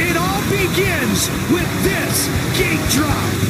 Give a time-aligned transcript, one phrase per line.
[0.00, 3.48] It all begins with this gate drop.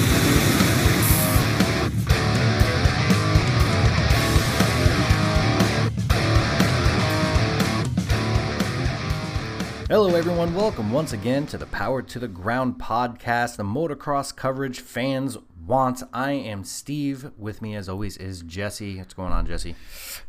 [9.91, 10.55] Hello, everyone.
[10.55, 15.37] Welcome once again to the Power to the Ground podcast, the motocross coverage fans
[15.67, 16.03] want.
[16.15, 17.31] I am Steve.
[17.37, 18.97] With me, as always, is Jesse.
[18.97, 19.77] What's going on, Jesse?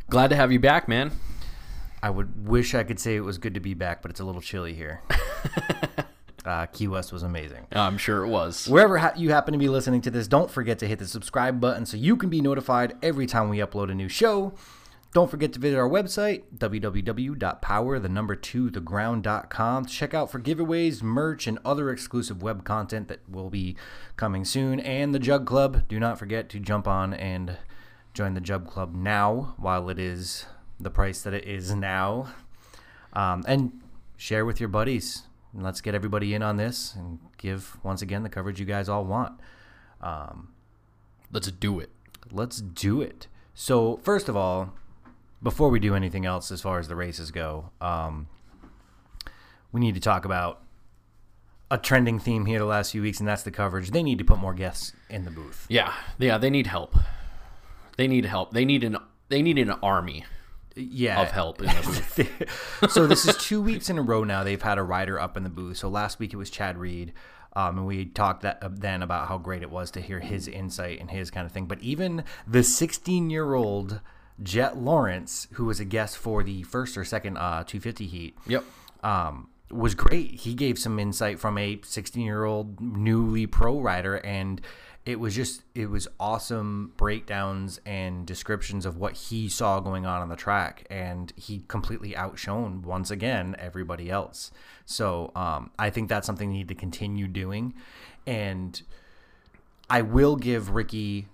[0.09, 1.11] Glad to have you back, man.
[2.01, 4.25] I would wish I could say it was good to be back, but it's a
[4.25, 5.01] little chilly here.
[6.45, 7.67] uh, Key West was amazing.
[7.71, 8.67] I'm sure it was.
[8.67, 11.59] Wherever ha- you happen to be listening to this, don't forget to hit the subscribe
[11.59, 14.53] button so you can be notified every time we upload a new show.
[15.11, 20.39] Don't forget to visit our website, www.power, the number two, theground.com, to check out for
[20.39, 23.75] giveaways, merch, and other exclusive web content that will be
[24.17, 24.79] coming soon.
[24.79, 25.87] And the Jug Club.
[25.87, 27.57] Do not forget to jump on and
[28.13, 30.45] join the Jug Club now while it is
[30.79, 32.33] the price that it is now.
[33.13, 33.81] Um, and
[34.17, 35.23] share with your buddies.
[35.53, 38.89] And let's get everybody in on this and give, once again, the coverage you guys
[38.89, 39.39] all want.
[41.31, 41.91] Let's do it.
[42.31, 43.27] Let's do it.
[43.53, 44.73] So, first of all,
[45.41, 48.27] before we do anything else as far as the races go, um,
[49.71, 50.61] we need to talk about
[51.71, 53.91] a trending theme here the last few weeks, and that's the coverage.
[53.91, 55.65] They need to put more guests in the booth.
[55.69, 56.37] Yeah, yeah.
[56.37, 56.95] They need help.
[57.97, 58.53] They need help.
[58.53, 58.97] They need an
[59.29, 60.25] they need an army
[60.75, 61.21] Yeah.
[61.21, 62.27] of help in the
[62.81, 62.91] booth.
[62.91, 64.43] so this is two weeks in a row now.
[64.43, 65.77] They've had a rider up in the booth.
[65.77, 67.13] So last week it was Chad Reed,
[67.53, 70.47] um, and we talked that, uh, then about how great it was to hear his
[70.47, 71.65] insight and his kind of thing.
[71.65, 74.01] But even the 16 year old
[74.41, 78.63] Jett Lawrence, who was a guest for the first or second uh, 250 heat, yep.
[79.03, 80.31] um, was great.
[80.31, 84.61] He gave some insight from a 16 year old newly pro rider, and
[85.05, 90.21] it was just it was awesome breakdowns and descriptions of what he saw going on
[90.21, 94.51] on the track, and he completely outshone once again everybody else.
[94.85, 97.73] So um, I think that's something they need to continue doing,
[98.27, 98.81] and
[99.89, 101.27] I will give Ricky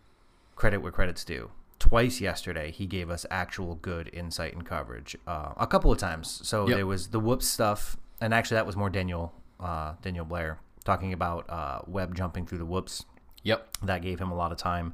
[0.55, 1.51] credit where credit's due.
[1.79, 5.17] Twice yesterday, he gave us actual good insight and coverage.
[5.27, 6.39] Uh, a couple of times.
[6.43, 6.77] So Yep.
[6.77, 11.11] there was the whoops stuff, and actually that was more Daniel uh, Daniel Blair talking
[11.13, 13.05] about uh, Webb jumping through the whoops.
[13.45, 13.77] Yep.
[13.83, 14.93] That gave him a lot of time.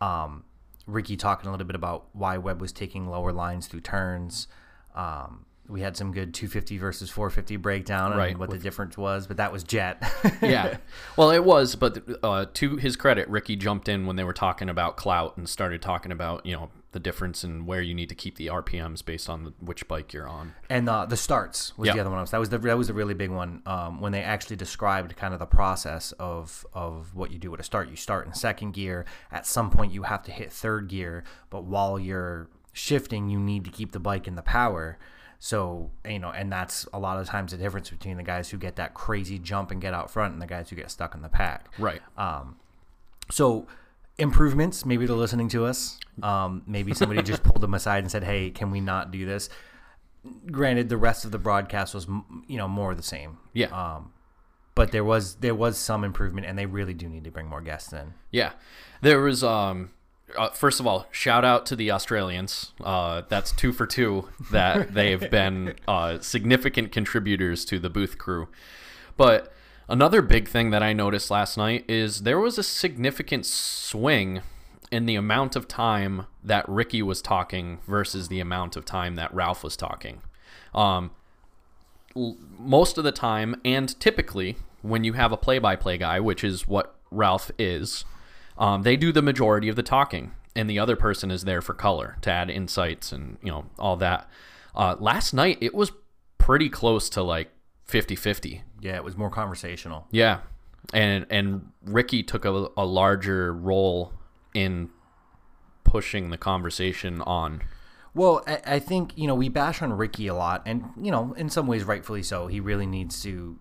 [0.00, 0.44] Um,
[0.86, 4.46] Ricky talking a little bit about why Webb was taking lower lines through turns.
[4.94, 9.26] Um, we had some good 250 versus 450 breakdown and Right, what the difference was,
[9.26, 10.02] but that was Jet.
[10.42, 10.76] Yeah.
[11.16, 14.68] well, it was, but uh, to his credit, Ricky jumped in when they were talking
[14.68, 18.14] about clout and started talking about you know the difference in where you need to
[18.14, 20.54] keep the RPMs based on the, which bike you're on.
[20.70, 21.92] And uh, the starts was Yeah.
[21.92, 22.24] the other one.
[22.24, 23.60] That was the that was the really big one.
[23.66, 27.60] Um, when they actually described kind of the process of of what you do at
[27.60, 27.90] a start.
[27.90, 29.04] You start in second gear.
[29.30, 31.22] At some point, you have to hit third gear.
[31.50, 34.98] But while you're shifting, you need to keep the bike in the power.
[35.38, 38.56] So you know, and that's a lot of times the difference between the guys who
[38.56, 41.20] get that crazy jump and get out front, and the guys who get stuck in
[41.20, 41.68] the pack.
[41.78, 42.00] Right.
[43.30, 43.66] So
[44.18, 44.84] improvements.
[44.84, 45.98] Maybe they're listening to us.
[46.22, 49.48] Um, maybe somebody just pulled them aside and said, "Hey, can we not do this?"
[50.50, 52.06] Granted, the rest of the broadcast was,
[52.48, 53.38] you know, more of the same.
[53.52, 53.66] yeah.
[53.68, 54.12] Um,
[54.74, 57.60] but there was there was some improvement, and they really do need to bring more
[57.60, 58.14] guests in.
[58.30, 58.52] Yeah,
[59.00, 59.42] there was.
[59.42, 59.90] Um,
[60.36, 62.72] uh, first of all, shout out to the Australians.
[62.82, 64.28] Uh, that's two for two.
[64.50, 68.48] That they've been uh, significant contributors to the booth crew.
[69.16, 69.52] But
[69.88, 74.42] another big thing that I noticed last night is there was a significant swing
[74.90, 79.34] in the amount of time that Ricky was talking versus the amount of time that
[79.34, 80.22] Ralph was talking.
[80.74, 81.10] Um,
[82.14, 86.68] l- most of the time, and typically, when you have a play-by-play guy, which is
[86.68, 88.04] what Ralph is,
[88.58, 91.74] um, they do the majority of the talking, and the other person is there for
[91.74, 94.28] color to add insights and you know all that.
[94.74, 95.92] Uh, last night, it was
[96.38, 97.50] pretty close to like
[97.88, 98.62] 50-50.
[98.80, 100.06] Yeah, it was more conversational.
[100.10, 100.40] Yeah,
[100.92, 104.12] and and Ricky took a, a larger role
[104.54, 104.90] in
[105.84, 107.62] pushing the conversation on.
[108.14, 111.32] Well, I, I think you know we bash on Ricky a lot, and you know
[111.34, 112.46] in some ways rightfully so.
[112.46, 113.58] He really needs to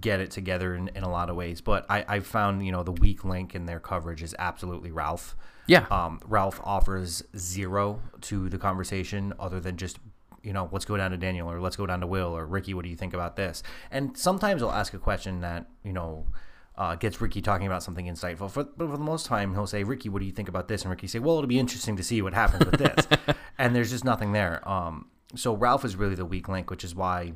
[0.00, 1.60] get it together in, in a lot of ways.
[1.60, 5.36] But I, I found you know the weak link in their coverage is absolutely Ralph.
[5.66, 5.86] Yeah.
[5.90, 9.98] Um, Ralph offers zero to the conversation other than just
[10.42, 12.74] you know let's go down to Daniel or let's go down to Will or Ricky.
[12.74, 13.62] What do you think about this?
[13.90, 16.26] And sometimes he'll ask a question that you know.
[16.74, 18.50] Uh, gets Ricky talking about something insightful.
[18.50, 20.82] For, but for the most time, he'll say, "Ricky, what do you think about this?"
[20.82, 23.06] And Ricky say, "Well, it'll be interesting to see what happens with this."
[23.58, 24.66] and there's just nothing there.
[24.66, 27.34] Um, so Ralph is really the weak link, which is why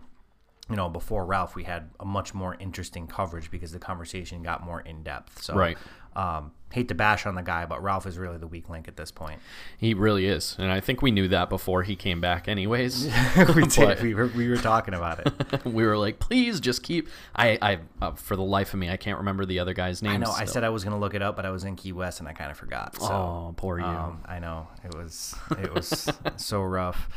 [0.68, 4.64] you know, before Ralph, we had a much more interesting coverage because the conversation got
[4.64, 5.42] more in depth.
[5.42, 5.78] So, Right.
[6.16, 8.96] Um, hate to bash on the guy, but Ralph is really the weak link at
[8.96, 9.38] this point.
[9.76, 12.48] He really is, and I think we knew that before he came back.
[12.48, 13.04] Anyways,
[13.54, 14.00] we did.
[14.00, 15.64] We were, we were talking about it.
[15.66, 17.10] we were like, please just keep.
[17.34, 20.12] I, I, uh, for the life of me, I can't remember the other guy's name.
[20.12, 20.30] I know.
[20.30, 22.20] I said I was going to look it up, but I was in Key West
[22.20, 22.98] and I kind of forgot.
[22.98, 23.84] So, Oh, poor you.
[23.84, 27.10] Um, I know it was it was so rough.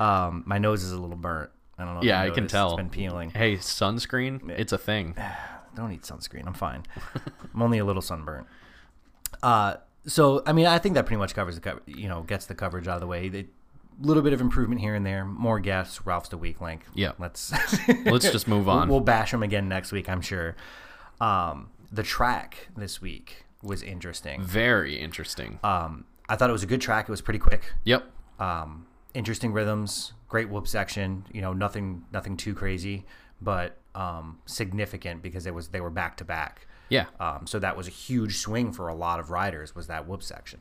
[0.00, 1.50] Um, my nose is a little burnt.
[1.80, 2.02] I don't know.
[2.02, 2.68] Yeah, I can tell.
[2.70, 3.30] It's been peeling.
[3.30, 5.14] Hey, sunscreen, it's a thing.
[5.76, 6.46] Don't eat sunscreen.
[6.46, 6.82] I'm fine.
[7.54, 8.46] I'm only a little sunburnt.
[9.42, 11.80] Uh, so I mean, I think that pretty much covers the cover.
[11.86, 13.26] You know, gets the coverage out of the way.
[13.32, 13.46] A
[14.00, 15.24] little bit of improvement here and there.
[15.24, 16.04] More guests.
[16.06, 16.82] Ralph's the weak link.
[16.94, 17.12] Yeah.
[17.18, 17.52] Let's
[18.04, 18.88] Let's just move We'll- on.
[18.88, 20.08] We'll bash him again next week.
[20.08, 20.56] I'm sure.
[21.20, 24.42] Um, the track this week was interesting.
[24.42, 25.58] Very interesting.
[25.62, 27.08] Um, I thought it was a good track.
[27.08, 27.72] It was pretty quick.
[27.84, 28.04] yep.
[28.38, 31.26] um, interesting rhythms, great whoop section.
[31.32, 33.04] You know, nothing nothing too crazy,
[33.40, 36.66] but um, significant because it was they were back to back.
[36.88, 37.06] Yeah.
[37.18, 39.74] Um, so that was a huge swing for a lot of riders.
[39.74, 40.60] Was that whoop section?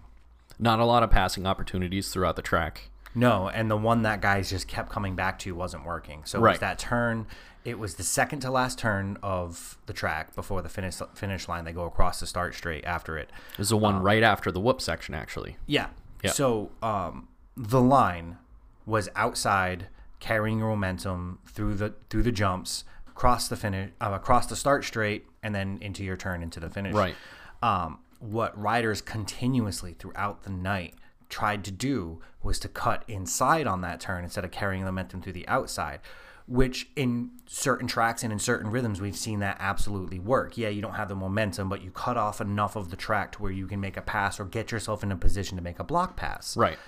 [0.60, 2.90] Not a lot of passing opportunities throughout the track.
[3.16, 6.22] No, and the one that guys just kept coming back to wasn't working.
[6.26, 7.26] So it was that turn.
[7.66, 11.66] It was the second to last turn of the track before the finish finish line.
[11.66, 13.32] They go across the start straight after it.
[13.54, 15.58] It was the one right after the whoop section, actually.
[15.66, 15.88] Yeah.
[16.24, 16.32] Yeah.
[16.32, 17.28] So um,
[17.60, 18.38] the line
[18.86, 19.88] was outside,
[20.22, 24.86] carrying your momentum through the through the jumps, across the finish, uh, across the start
[24.86, 26.96] straight, and then into your turn into the finish.
[26.96, 27.16] Right.
[27.62, 30.96] Um, what riders continuously throughout the night
[31.28, 35.34] tried to do was to cut inside on that turn instead of carrying momentum through
[35.34, 36.00] the outside.
[36.48, 40.58] Which in certain tracks and in certain rhythms, we've seen that absolutely work.
[40.58, 43.42] Yeah, you don't have the momentum, but you cut off enough of the track to
[43.44, 45.84] where you can make a pass or get yourself in a position to make a
[45.84, 46.80] block pass Right.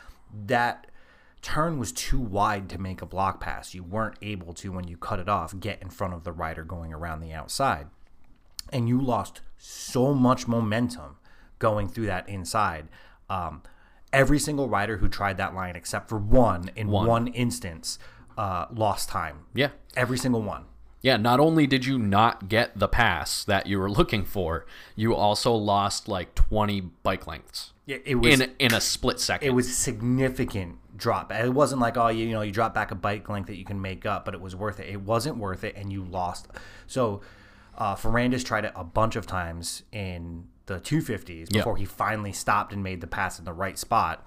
[0.48, 0.88] That
[1.42, 3.74] turn was too wide to make a block pass.
[3.74, 6.63] You weren't able to, when you cut it off, get in front of the rider
[6.63, 7.88] going around the outside.
[8.72, 11.18] And you lost so much momentum
[11.60, 12.88] going through that inside.
[13.30, 13.63] Um,
[14.13, 17.07] every single rider who tried that line, except for one in One.
[17.07, 17.98] one, instance,
[18.38, 19.45] uh, lost time.
[19.54, 19.69] Yeah.
[19.95, 20.66] Every single one.
[21.01, 25.16] Yeah, not only did you not get the pass that you were looking for, you
[25.16, 29.48] also lost like 20 bike lengths It, it was in in a split second.
[29.48, 31.31] it was significant drop.
[31.31, 33.66] It wasn't like oh you you know you drop back a bike length that you
[33.66, 34.88] can make up, but it was worth it.
[34.89, 36.48] It wasn't worth it, and you lost.
[36.88, 37.22] So
[37.78, 41.60] uh, Ferrandis tried it a bunch of times in the 250s Yeah.
[41.62, 44.25] before he finally stopped and made the pass in the right spot.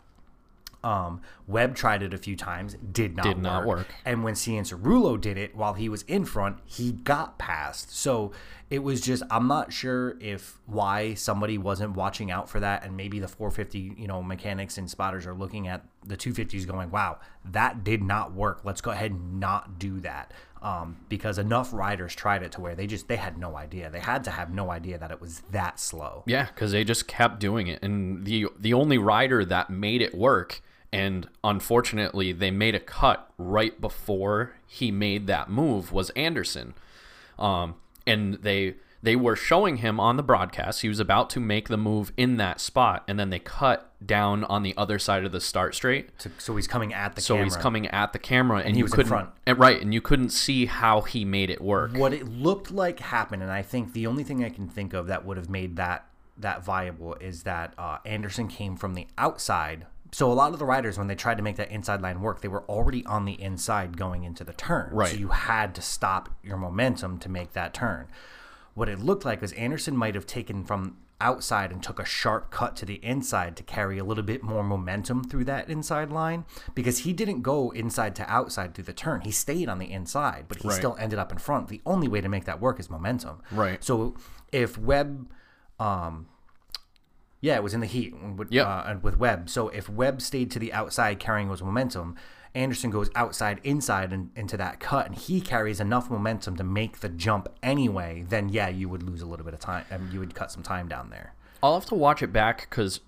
[0.84, 3.86] Um, Webb tried it a few times, did not Did not work.
[4.04, 7.96] And when Cianciarulo did it while he was in front, he got passed.
[7.96, 8.32] So
[8.70, 12.96] it was just I'm not sure if why somebody wasn't watching out for that, and
[12.96, 17.18] maybe the 450 you know mechanics and spotters are looking at the 250s going, wow,
[17.44, 18.60] that did not work.
[18.64, 20.32] Let's go ahead and not do that.
[20.62, 23.90] Um, because enough riders tried it to where they just they had no idea.
[23.90, 26.22] They had to have no idea that it was that slow.
[26.26, 30.14] Yeah, because they just kept doing it, and the the only rider that made it
[30.14, 30.62] work,
[30.94, 36.74] and unfortunately they made a cut right before he made that move was Anderson,
[37.38, 37.74] um,
[38.06, 41.76] and they they were showing him on the broadcast he was about to make the
[41.76, 45.40] move in that spot, and then they cut down on the other side of the
[45.40, 47.44] start straight, So, so he's coming at the so camera.
[47.44, 49.30] he's coming at the camera, and, he you was couldn't front.
[49.46, 51.92] and- right, and you couldn't see how he made it work.
[51.94, 55.06] what it looked like happened, and I think the only thing I can think of
[55.08, 56.06] that would have made that
[56.36, 59.86] that viable is that uh, Anderson came from the outside.
[60.14, 62.40] So a lot of the riders, when they tried to make that inside line work,
[62.40, 64.90] they were already on the inside going into the turn.
[64.92, 65.10] Right.
[65.10, 68.06] So you had to stop your momentum to make that turn.
[68.74, 72.52] What it looked like was Anderson might have taken from outside and took a sharp
[72.52, 76.44] cut to the inside to carry a little bit more momentum through that inside line
[76.76, 79.22] because he didn't go inside to outside through the turn.
[79.22, 80.76] He stayed on the inside, but he Right.
[80.76, 81.66] still ended up in front.
[81.66, 83.42] The only way to make that work is momentum.
[83.50, 83.82] Right.
[83.82, 84.14] So
[84.52, 85.28] if Webb,
[85.80, 86.28] um,
[87.44, 88.66] yeah, it was in the heat with, Yep.
[88.66, 89.50] uh, and with Webb.
[89.50, 92.16] So if Webb stayed to the outside carrying his momentum,
[92.54, 97.00] Anderson goes outside, inside, and into that cut, and he carries enough momentum to make
[97.00, 98.24] the jump anyway.
[98.26, 100.62] Then yeah, you would lose a little bit of time, and you would cut some
[100.62, 101.34] time down there.
[101.62, 103.00] I'll have to watch it back because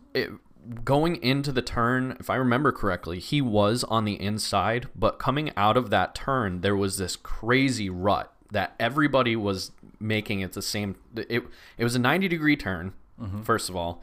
[0.85, 5.51] going into the turn, if I remember correctly, he was on the inside, but coming
[5.57, 10.63] out of that turn, there was this crazy rut that everybody was making at the
[10.63, 10.97] same.
[11.17, 11.45] It
[11.79, 12.93] it was a ninety degree turn,
[13.45, 14.03] first of all,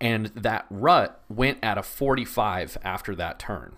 [0.00, 3.76] and that rut went at a forty five after that turn.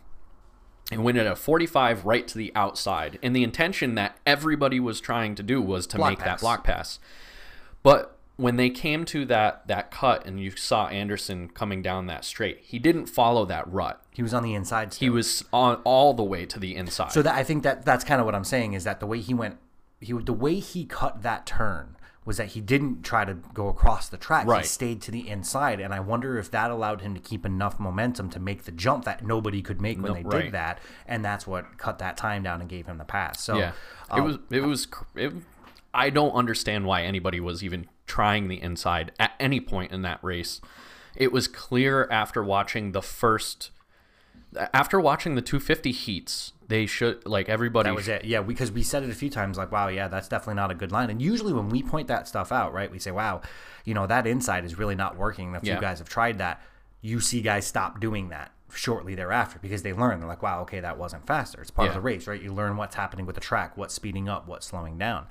[0.91, 3.19] It went at a 45 right to the outside.
[3.23, 6.27] And the intention that everybody was trying to do was to Block make pass.
[6.27, 6.99] that block pass.
[7.83, 12.25] But when they came to that that cut and you saw Anderson coming down that
[12.25, 14.03] straight, he didn't follow that rut.
[14.13, 14.95] He was on the inside.
[14.95, 15.07] Still.
[15.07, 17.13] He was on all the way to the inside.
[17.13, 19.21] So that I think that that's kind of what I'm saying is that the way
[19.21, 19.59] he went
[20.01, 21.97] he the way he cut that turn
[22.29, 24.47] was that he didn't try to go across the track.
[24.47, 24.61] Right.
[24.61, 27.81] He stayed to the inside, and I wonder if that allowed him to keep enough
[27.81, 30.43] momentum to make the jump that nobody could make when No, they right.
[30.45, 33.43] did that, and that's what cut that time down and gave him the pass.
[33.43, 33.73] So Yeah,
[34.15, 34.39] it was.
[34.51, 34.87] It um, was.
[35.17, 35.33] It,
[35.95, 40.23] I don't understand why anybody was even trying the inside at any point in that
[40.23, 40.61] race.
[41.17, 43.71] It was clear after watching the first,
[44.75, 47.89] after watching the 250 heats, they should like everybody.
[47.89, 48.25] That was it.
[48.25, 50.75] Yeah, because we said it a few times, like, wow, yeah, that's definitely not a
[50.75, 51.09] good line.
[51.11, 53.41] And usually when we point that stuff out, right, we say, wow,
[53.85, 55.57] you know, that inside is really not working.
[55.57, 55.81] A few Yeah.
[55.81, 56.61] guys have tried that.
[57.01, 60.21] You see guys stop doing that shortly thereafter because they learn.
[60.21, 61.61] They're like, wow, okay, that wasn't faster.
[61.63, 62.41] It's part of the race, right?
[62.43, 65.27] You learn what's happening with the track, what's speeding up, what's slowing down.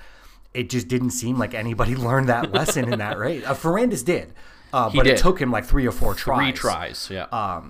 [0.56, 3.46] It just didn't seem like anybody learned that lesson in that race.
[3.46, 4.34] Uh, Ferrandis did,
[4.74, 5.14] uh, but did.
[5.14, 6.40] it took him like three or four tries.
[6.40, 7.10] three tries.
[7.12, 7.26] Yeah.
[7.32, 7.62] Uh,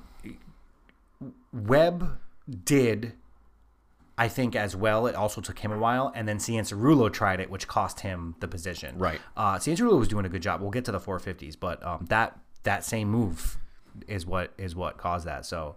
[1.52, 2.18] Webb
[2.64, 3.14] did,
[4.18, 5.06] I think, as well.
[5.08, 8.48] It also took him a while, and then Cianciarulo tried it, which cost him the
[8.48, 8.98] position.
[8.98, 9.22] Right.
[9.36, 10.62] Uh, Cianciarulo was doing a good job.
[10.62, 13.58] We'll get to the 450s, but um, that that same move
[14.08, 15.46] is what is what caused that.
[15.46, 15.76] So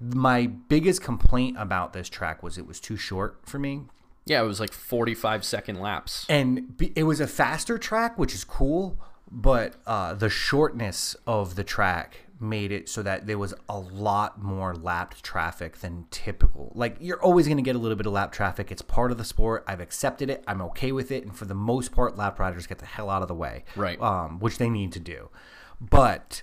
[0.00, 3.82] my biggest complaint about this track was it was too short for me.
[4.26, 6.26] yeah, it was like 45 second laps.
[6.28, 8.98] and it was a faster track, which is cool.
[9.30, 14.42] But uh, the shortness of the track made it so that there was a lot
[14.42, 16.72] more lapped traffic than typical.
[16.74, 18.70] Like you're always going to get a little bit of lap traffic.
[18.70, 19.64] It's part of the sport.
[19.66, 20.44] I've accepted it.
[20.46, 21.24] I'm okay with it.
[21.24, 24.00] And for the most part, lap riders get the hell out of the way, Right.
[24.00, 25.30] Um, which they need to do.
[25.80, 26.42] But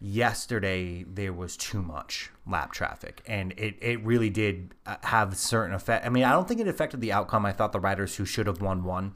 [0.00, 5.74] yesterday there was too much lap traffic and it, it really did uh, have certain
[5.74, 8.24] effect i mean i don't think it affected the outcome i thought the riders who
[8.24, 9.12] should have won won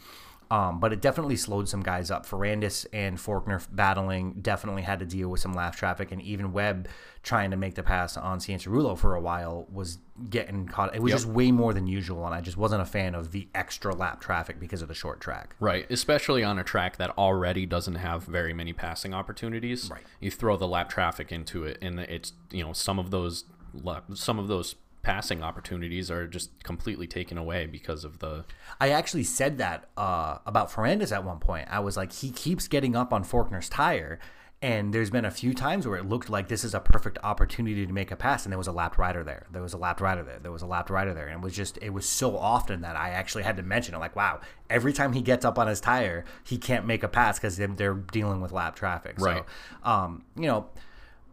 [0.50, 2.26] um, but it definitely slowed some guys up.
[2.26, 6.88] Ferrandis and Forkner battling definitely had to deal with some lap traffic, and even Webb
[7.22, 9.98] trying to make the pass on Cianciarulo for a while was
[10.28, 10.94] getting caught.
[10.94, 11.16] It was Yep.
[11.20, 14.20] just way more than usual, and I just wasn't a fan of the extra lap
[14.20, 15.56] traffic because of the short track.
[15.58, 19.90] Right, especially on a track that already doesn't have very many passing opportunities.
[19.90, 20.02] Right.
[20.20, 24.04] You throw the lap traffic into it, and it's you know some of those lap,
[24.14, 28.44] some of those passing opportunities are just completely taken away because of the
[28.80, 31.68] I actually said that uh, about Ferrandis at one point.
[31.70, 34.18] I was like, he keeps getting up on Forkner's tire,
[34.62, 37.86] and there's been a few times where it looked like this is a perfect opportunity
[37.86, 39.46] to make a pass, and there was a lapped rider there.
[39.52, 40.38] There was a lapped rider there.
[40.40, 42.96] There was a lapped rider there, and it was just it was so often that
[42.96, 43.98] I actually had to mention it.
[43.98, 47.38] Like, wow, every time he gets up on his tire, he can't make a pass
[47.38, 49.16] because they're, they're dealing with lap traffic.
[49.18, 49.44] Right.
[49.84, 50.70] So, um, you know,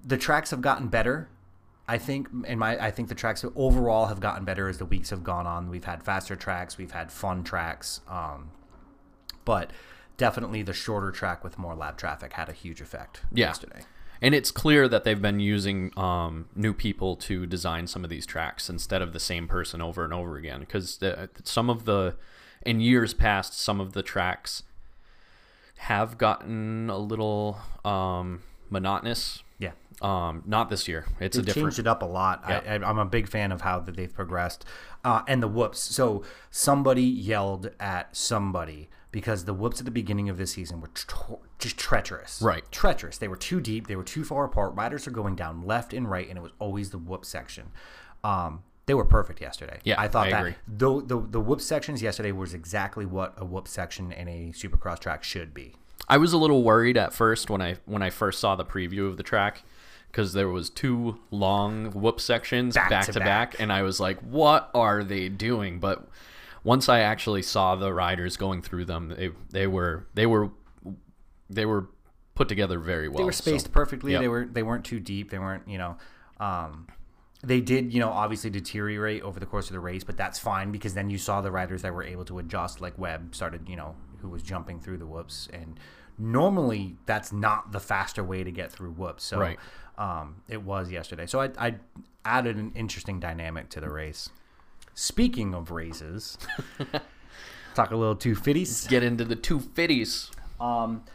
[0.05, 1.29] the tracks have gotten better.
[1.91, 5.09] I think, in my, I think the tracks overall have gotten better as the weeks
[5.09, 5.69] have gone on.
[5.69, 8.51] We've had faster tracks, we've had fun tracks, um,
[9.43, 9.71] but
[10.15, 13.47] definitely the shorter track with more lap traffic had a huge effect Yeah.
[13.47, 13.81] yesterday.
[14.21, 18.25] And it's clear that they've been using um, new people to design some of these
[18.25, 20.61] tracks instead of the same person over and over again.
[20.61, 20.97] Because
[21.43, 22.15] some of the,
[22.65, 24.63] in years past, some of the tracks
[25.77, 29.43] have gotten a little um, monotonous.
[30.01, 31.05] Um, not this year.
[31.19, 31.67] It's a they've different.
[31.67, 32.43] changed it up a lot.
[32.47, 32.61] Yeah.
[32.67, 34.65] I, I'm a big fan of how that they've progressed,
[35.03, 35.79] uh, and the whoops.
[35.79, 40.89] So somebody yelled at somebody because the whoops at the beginning of this season were
[40.93, 42.41] tr- just treacherous.
[42.41, 42.63] Right.
[42.71, 43.17] treacherous.
[43.17, 43.87] They were too deep.
[43.87, 44.73] They were too far apart.
[44.73, 47.71] Riders are going down left and right, and it was always the whoop section.
[48.23, 49.79] Um, they were perfect yesterday.
[49.83, 53.45] Yeah, I thought I that the, the the whoop sections yesterday was exactly what a
[53.45, 55.75] whoop section in a supercross track should be.
[56.07, 59.07] I was a little worried at first when I when I first saw the preview
[59.07, 59.63] of the track
[60.11, 63.51] because there was two long whoop sections Back back, to back.
[63.51, 63.59] back.
[63.59, 66.07] and I was like, "What are they doing?" But
[66.63, 70.49] once I actually saw the riders going through them, they they were they were
[71.49, 71.87] they were
[72.35, 73.17] put together very well.
[73.17, 74.11] they were so- spaced perfectly.
[74.13, 74.21] Yep.
[74.21, 75.29] They were they weren't too deep.
[75.31, 75.97] They weren't you know.
[76.39, 76.87] Um,
[77.43, 80.71] they did, you know, obviously deteriorate over the course of the race, but that's fine
[80.71, 83.75] because then you saw the riders that were able to adjust, like Webb started, you
[83.75, 85.79] know, who was jumping through the whoops, and
[86.19, 89.23] normally that's not the faster way to get through whoops.
[89.23, 89.59] So, Right.
[89.97, 91.25] Um, it was yesterday.
[91.27, 91.75] So I, I
[92.25, 94.29] added an interesting dynamic to the race.
[94.93, 96.37] Speaking of races,
[97.75, 98.87] talk a little two fifties.
[98.87, 100.31] Get into the two fifties.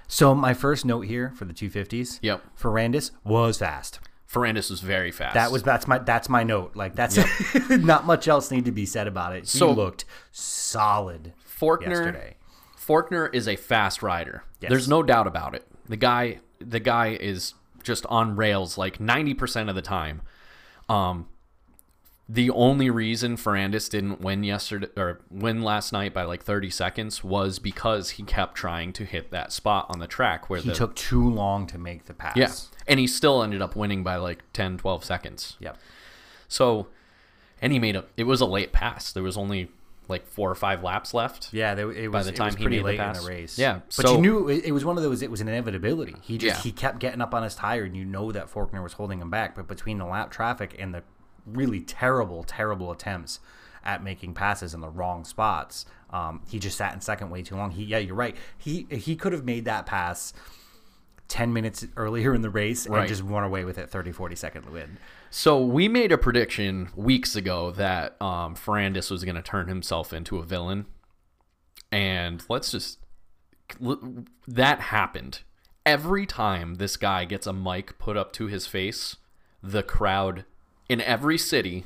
[0.09, 2.18] So my first note here for the two fifties.
[2.23, 2.42] Yep.
[2.61, 4.00] Ferrandis was fast.
[4.30, 5.35] Ferrandis was very fast.
[5.35, 6.75] That was that's my that's my note.
[6.75, 7.18] Like that's
[7.71, 9.40] not much else need to be said about it.
[9.40, 11.88] He So- looked solid Forkner.
[11.88, 12.37] yesterday.
[12.76, 14.42] Forkner is a fast rider.
[14.61, 14.71] Yes.
[14.71, 15.66] There's no doubt about it.
[15.88, 17.54] The guy the guy is
[17.87, 20.21] just on rails like 90% of the time.
[20.88, 21.28] Um
[22.28, 27.23] the only reason Ferrandis didn't win yesterday or win last night by like 30 seconds
[27.23, 30.75] was because he kept trying to hit that spot on the track where He the
[30.75, 32.37] took too long to make the pass.
[32.37, 32.50] yeah,
[32.88, 35.57] and he still ended up winning by like 10 12 seconds.
[35.61, 35.78] Yep.
[36.49, 36.88] So,
[37.62, 38.05] and he made a.
[38.16, 39.12] It was a late pass.
[39.12, 39.71] There was only
[40.09, 41.53] like four or five laps left.
[41.53, 43.23] Yeah, they, it was, By the time was he pretty made the late in pass.
[43.23, 43.59] the race.
[43.59, 45.23] Yeah, but so- you knew it, it was one of those.
[45.23, 46.17] It was an inevitability.
[46.23, 46.63] He just Yeah.
[46.63, 49.31] he kept getting up on his tire, and you know that Forkner was holding him
[49.31, 49.55] back.
[49.55, 51.03] But between the lap traffic and the
[51.45, 53.41] really terrible, terrible attempts
[53.85, 57.55] at making passes in the wrong spots, um, he just sat in second way too
[57.57, 57.71] long.
[57.71, 58.37] He, yeah, you're right.
[58.59, 60.33] He he could have made that pass.
[61.29, 63.01] 10 minutes earlier in the race Right.
[63.01, 64.97] and just run away with it 30 40 second win
[65.38, 70.14] So we made a prediction weeks ago that um, Ferrandis was going to turn himself
[70.14, 70.87] into a villain,
[71.93, 73.00] and let's just
[74.49, 75.40] that happened.
[75.85, 79.16] Every time this guy gets a mic put up to his face,
[79.62, 80.47] the crowd
[80.88, 81.85] in every city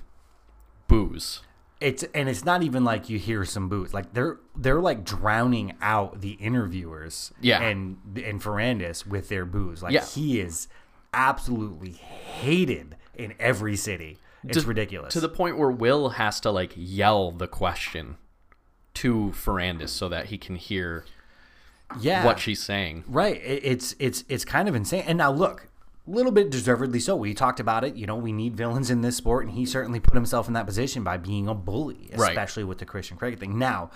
[0.87, 1.41] boos.
[1.81, 5.73] it's and it's not even like you hear some boos like they're they're like drowning
[5.83, 7.61] out the interviewers Yeah.
[7.63, 10.05] and and Ferrandis with their boos like Yeah.
[10.05, 10.69] he is
[11.13, 16.51] absolutely hated in every city it's To- ridiculous to the point where Will has to
[16.51, 18.17] like yell the question
[18.95, 21.05] to Ferrandis so that he can hear
[22.01, 23.05] yeah what she's saying.
[23.07, 23.41] Right.
[23.45, 25.05] It's it's it's kind of insane.
[25.07, 25.69] And now look,
[26.07, 27.17] a little bit deservedly so.
[27.17, 27.97] We talked about it.
[27.97, 30.67] You know, we need villains in this sport, and he certainly put himself in that
[30.67, 32.31] position by being a bully, Right.
[32.31, 33.59] especially with the Christian Craig thing.
[33.59, 33.91] Now,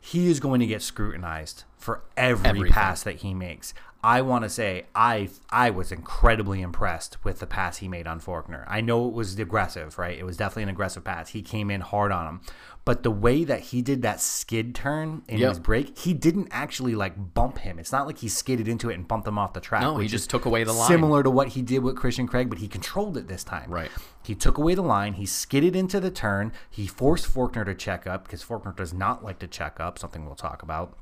[0.00, 2.72] he is going to get scrutinized for every Everything.
[2.72, 3.72] pass that he makes.
[4.04, 8.20] I want to say I I was incredibly impressed with the pass he made on
[8.20, 8.64] Forkner.
[8.68, 10.18] I know it was aggressive, right?
[10.18, 11.30] It was definitely an aggressive pass.
[11.30, 12.40] He came in hard on him.
[12.84, 15.48] But the way that he did that skid turn in Yep.
[15.48, 17.78] his break, he didn't actually like bump him.
[17.78, 19.80] It's not like he skidded into it and bumped him off the track.
[19.80, 20.88] No, he just took away the line.
[20.88, 23.70] Similar to what he did with Christian Craig, but he controlled it this time.
[23.70, 23.90] Right.
[24.22, 25.14] He took away the line.
[25.14, 26.52] He skidded into the turn.
[26.68, 30.26] He forced Forkner to check up because Forkner does not like to check up, something
[30.26, 30.94] we'll talk about.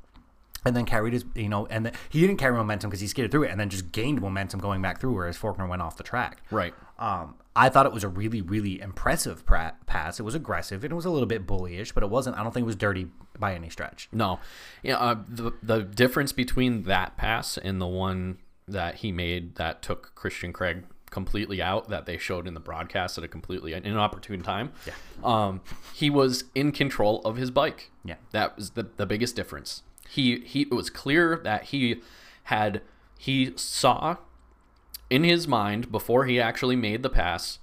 [0.65, 3.31] And then carried his, you know, and then he didn't carry momentum because he skated
[3.31, 6.03] through it and then just gained momentum going back through, whereas Forkner went off the
[6.03, 6.41] track.
[6.51, 6.73] Right.
[6.97, 10.19] Um, I thought it was a really, really impressive pra- pass.
[10.19, 12.37] It was aggressive and it was a little bit bullyish, but it wasn't.
[12.37, 14.09] I don't think it was dirty by any stretch.
[14.11, 14.39] No,
[14.81, 14.97] yeah.
[14.97, 20.15] Uh, the the difference between that pass and the one that he made that took
[20.15, 24.71] Christian Craig completely out that they showed in the broadcast at a completely inopportune time.
[24.87, 24.93] Yeah.
[25.23, 25.61] Um,
[25.93, 27.91] he was in control of his bike.
[28.03, 28.15] Yeah.
[28.31, 29.83] That was the the biggest difference.
[30.13, 32.01] He he it was clear that he
[32.43, 32.81] had
[33.17, 34.17] he saw
[35.09, 37.57] in his mind before he actually made the pass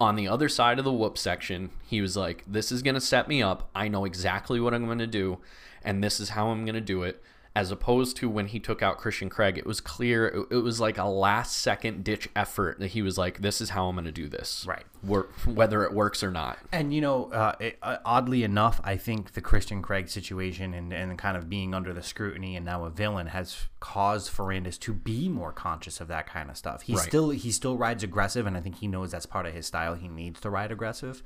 [0.00, 3.00] on the other side of the whoop section he was like this is going to
[3.00, 3.70] set me up.
[3.72, 5.38] I know exactly what i'm going to do
[5.84, 7.22] and this is how i'm going to do it
[7.54, 10.80] as opposed to when he took out christian craig it was clear it, it was
[10.80, 14.04] like a last second ditch effort that he was like this is how i'm going
[14.04, 14.84] to do this Right.
[15.02, 18.96] Wor- whether it works or not And you know, uh, it, uh, oddly enough, I
[18.96, 22.84] think the Christian Craig situation and, and kind of being under the scrutiny and now
[22.84, 26.82] a villain has caused Ferrandis to be more conscious of that kind of stuff.
[26.82, 27.02] He Right.
[27.02, 29.94] still he still rides aggressive, and I think he knows that's part of his style.
[29.94, 31.22] He needs to ride aggressive,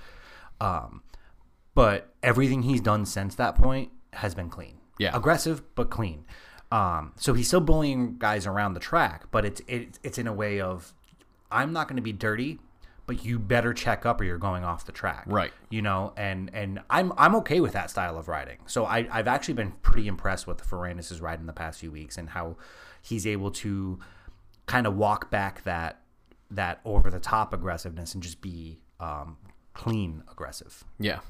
[0.61, 1.03] um,
[1.75, 4.79] but everything he's done since that point has been clean.
[4.99, 5.17] Yeah.
[5.17, 6.25] aggressive but clean.
[6.73, 10.33] Um, so he's still bullying guys around the track, but it's it, it's in a
[10.33, 10.93] way of
[11.51, 12.59] I'm not going to be dirty,
[13.07, 15.25] but you better check up or you're going off the track.
[15.27, 15.53] Right.
[15.71, 18.59] You know, and and I'm I'm okay with that style of riding.
[18.67, 22.19] So I I've actually been pretty impressed with Ferrandis' ride in the past few weeks
[22.19, 22.57] and how
[23.01, 24.01] he's able to
[24.67, 26.01] kind of walk back that
[26.51, 29.37] that over the top aggressiveness and just be um,
[29.75, 30.85] clean aggressive.
[30.99, 31.21] Yeah.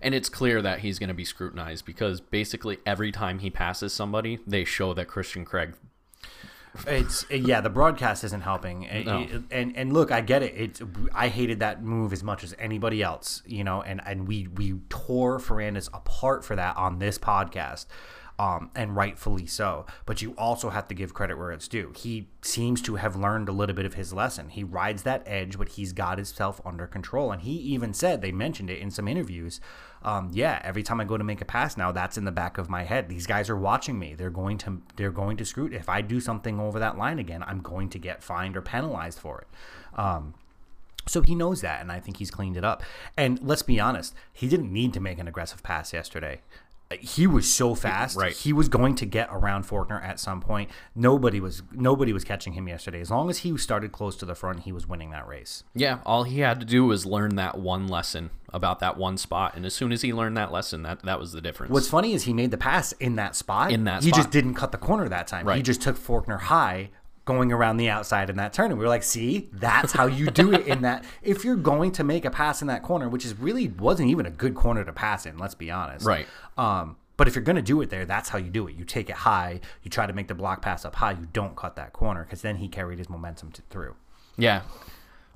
[0.00, 3.92] And it's clear that he's going to be scrutinized because basically every time he passes
[3.92, 5.74] somebody, they show that Christian Craig.
[6.86, 8.86] It's yeah, the broadcast isn't helping.
[8.86, 9.42] And- No.
[9.50, 10.54] And and look, I get it.
[10.56, 10.82] It's
[11.12, 13.82] I hated that move as much as anybody else, you know.
[13.82, 17.86] And and we we tore Ferrandis apart for that on this podcast.
[18.40, 19.84] Um, and rightfully so.
[20.06, 21.92] But you also have to give credit where it's due.
[21.96, 24.50] He seems to have learned a little bit of his lesson.
[24.50, 27.32] He rides that edge, but he's got himself under control.
[27.32, 29.60] And he even said, they mentioned it in some interviews.
[30.02, 32.58] Um, yeah, every time I go to make a pass now, that's in the back
[32.58, 33.08] of my head.
[33.08, 34.14] These guys are watching me.
[34.14, 35.66] They're going to they're going to screw.
[35.66, 39.18] If I do something over that line again, I'm going to get fined or penalized
[39.18, 39.48] for it.
[39.98, 40.34] Um,
[41.08, 42.82] so he knows that, and I think he's cleaned it up.
[43.16, 46.42] And let's be honest, he didn't need to make an aggressive pass yesterday.
[47.00, 48.16] He was so fast.
[48.16, 48.32] Right.
[48.32, 50.70] He was going to get around Forkner at some point.
[50.94, 53.00] Nobody was nobody was catching him yesterday.
[53.00, 55.64] As long as he started close to the front, he was winning that race.
[55.74, 59.54] Yeah, all he had to do was learn that one lesson about that one spot,
[59.54, 61.70] and as soon as he learned that lesson, that that was the difference.
[61.70, 63.70] What's funny is he made the pass in that spot.
[63.70, 64.18] In that he spot.
[64.20, 65.46] just didn't cut the corner that time.
[65.46, 65.58] Right.
[65.58, 66.88] He just took Forkner high,
[67.28, 68.70] going around the outside in that turn.
[68.70, 71.04] And we were like, see, that's how you do it in that.
[71.22, 74.24] If you're going to make a pass in that corner, which is really wasn't even
[74.24, 76.06] a good corner to pass in, let's be honest.
[76.06, 76.26] Right.
[76.56, 78.76] Um, but if you're going to do it there, that's how you do it.
[78.76, 79.60] You take it high.
[79.82, 81.10] You try to make the block pass up high.
[81.10, 83.94] You don't cut that corner because then he carried his momentum to, through.
[84.38, 84.62] Yeah.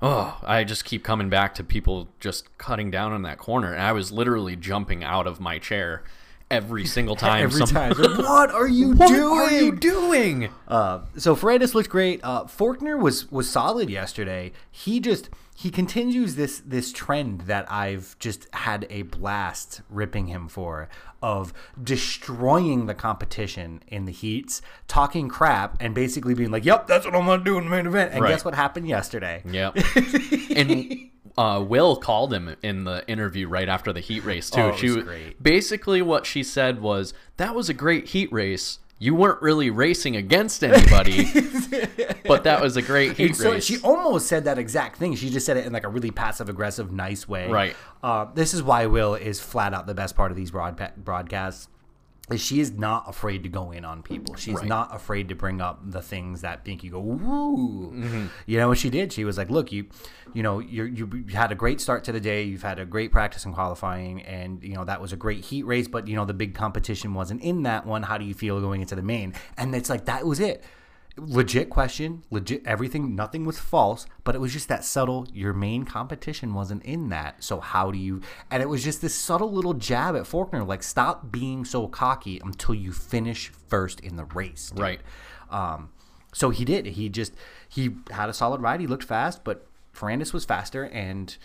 [0.01, 3.83] oh, I just keep coming back to people just cutting down in that corner, and
[3.83, 6.03] I was literally jumping out of my chair
[6.51, 7.43] every single time.
[7.43, 7.93] Every some- time.
[8.17, 9.29] What are you what doing?
[9.29, 10.49] What are you doing?
[10.67, 12.19] Uh, so Ferrandis looked great.
[12.23, 14.51] Uh, Forkner was was solid yesterday.
[14.71, 20.47] He just he continues this this trend that I've just had a blast ripping him
[20.47, 20.89] for
[21.21, 27.05] of destroying the competition in the heats, talking crap, and basically being like, "Yep, that's
[27.05, 28.29] what I'm gonna do in the main event." And Right.
[28.29, 29.41] guess what happened yesterday?
[29.49, 29.77] Yep.
[30.55, 34.61] and uh, Will called him in the interview right after the heat race too.
[34.61, 35.41] Oh, she was- great.
[35.41, 38.79] basically what she said was that was a great heat race.
[39.03, 41.25] You weren't really racing against anybody,
[42.25, 43.65] but that was a great heat so race.
[43.65, 45.13] she almost said that exact thing.
[45.15, 47.49] She just said it in like a really passive aggressive, nice way.
[47.49, 47.75] Right.
[48.01, 51.67] Uh, this is why Will is flat out the best part of these broadpa- broadcasts.
[52.31, 54.35] Is she is not afraid to go in on people.
[54.35, 54.65] She's Right.
[54.65, 57.91] not afraid to bring up the things that make you go woo.
[57.91, 58.27] Mm-hmm.
[58.45, 59.11] You know what she did?
[59.11, 59.87] She was like, "Look, you,
[60.33, 62.43] you know, you're, you had a great start to the day.
[62.43, 65.63] You've had a great practice in qualifying, and you know that was a great heat
[65.63, 65.89] race.
[65.89, 68.03] But you know the big competition wasn't in that one.
[68.03, 69.33] How do you feel going into the main?
[69.57, 70.63] And it's like that was it
[71.17, 75.27] legit question, legit everything, nothing was false, but it was just that subtle.
[75.33, 78.21] Your main competition wasn't in that, so how do you?
[78.49, 82.39] And it was just this subtle little jab at Forkner, like stop being so cocky
[82.43, 84.79] until you finish first in the race, dude.
[84.79, 85.01] Right.
[85.49, 85.89] Um,
[86.33, 86.85] so he did.
[86.87, 87.33] He just
[87.69, 88.79] he had a solid ride.
[88.79, 91.37] He looked fast, but Ferrandis was faster and.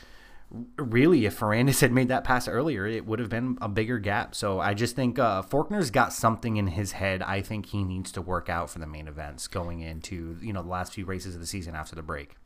[0.51, 4.35] Really, if Ferrandis had made that pass earlier, it would have been a bigger gap.
[4.35, 7.23] So I just think uh, Forkner's got something in his head.
[7.23, 10.63] I think he needs to work out for the main events going into you know
[10.63, 12.37] the last few races of the season after the break.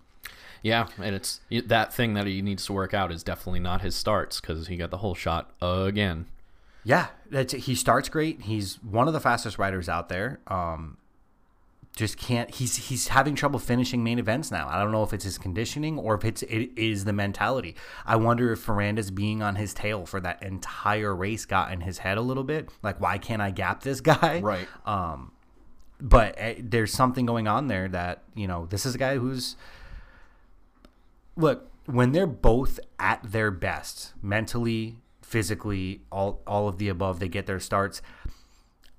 [0.62, 3.94] yeah, and it's that thing that he needs to work out is definitely not his
[3.94, 6.26] starts because he got the hole shot again.
[6.84, 8.42] Yeah, that's he starts great.
[8.42, 10.40] He's one of the fastest riders out there.
[10.48, 10.96] Um,
[11.94, 12.54] just can't.
[12.54, 14.66] He's he's having trouble finishing main events now.
[14.68, 17.76] I don't know if it's his conditioning or if it's it is the mentality.
[18.06, 21.98] I wonder if Ferrandis being on his tail for that entire race got in his
[21.98, 22.70] head a little bit.
[22.82, 24.40] Like, why can't I gap this guy?
[24.40, 24.66] Right.
[24.86, 25.32] Um,
[26.00, 28.66] but uh, there's something going on there that you know.
[28.66, 29.56] This is a guy who's
[31.36, 37.28] look when they're both at their best mentally physically all all of the above they
[37.28, 38.02] get their starts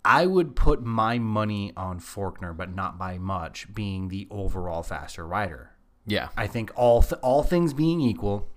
[0.06, 5.26] i would put my money on Forkner but not by much being the overall faster
[5.26, 5.72] rider
[6.06, 6.30] Yeah.
[6.38, 8.48] i think all th- all things being equal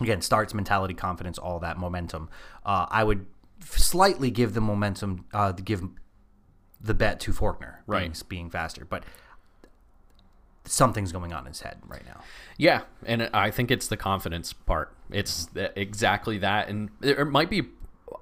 [0.00, 2.28] again starts mentality confidence all that momentum
[2.64, 3.26] uh, i would
[3.62, 5.82] f- slightly give the momentum uh, give
[6.80, 8.22] the bet to Forkner being, Right.
[8.28, 9.02] being faster but
[10.64, 12.20] something's going on in his head right now
[12.58, 14.92] Yeah, and I think it's the confidence part.
[15.10, 17.62] It's exactly that, and it might be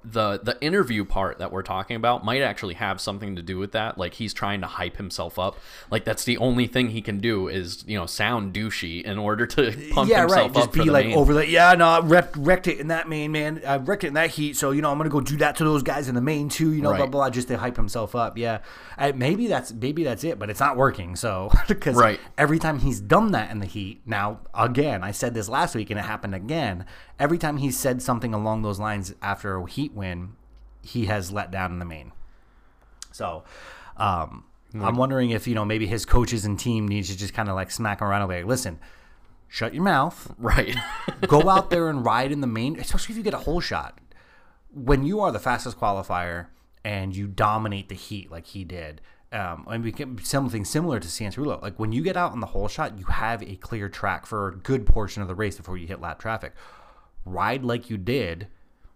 [0.03, 3.71] the the interview part that we're talking about might actually have something to do with
[3.71, 3.97] that.
[3.97, 5.57] Like he's trying to hype himself up.
[5.89, 9.45] Like that's the only thing he can do is you know sound douchey in order
[9.47, 10.53] to pump yeah, himself right.
[10.53, 11.17] Just be like main.
[11.17, 13.61] over the yeah, no, I wrecked, wrecked it in that main, man.
[13.65, 15.63] I wrecked it in that heat, so you know I'm gonna go do that to
[15.63, 16.71] those guys in the main too.
[16.71, 17.11] You know, blah Right.
[17.11, 17.21] blah.
[17.25, 18.37] blah just to hype himself up.
[18.37, 18.59] Yeah,
[18.97, 21.15] Uh, maybe that's maybe that's it, but it's not working.
[21.15, 22.19] So because Right.
[22.37, 25.89] every time he's done that in the heat, now again, I said this last week
[25.89, 26.85] and it happened again.
[27.19, 30.35] Every time he said something along those lines after a heat win,
[30.81, 32.11] he has let down in the main.
[33.11, 33.43] So.
[33.97, 34.43] Um,
[34.81, 37.55] I'm wondering if you know maybe his coaches and team needs to just kind of
[37.55, 38.79] like smack him around and be like, listen,
[39.47, 40.75] shut your mouth, right.
[41.27, 43.99] go out there and ride in the main, especially if you get a hole shot.
[44.73, 46.47] When you are the fastest qualifier
[46.83, 49.01] and you dominate the heat like he did,
[49.31, 51.61] um, and we can something similar to Cianciarulo.
[51.61, 54.49] Like when you get out on the hole shot, you have a clear track for
[54.49, 56.53] a good portion of the race before you hit lap traffic.
[57.25, 58.47] Ride like you did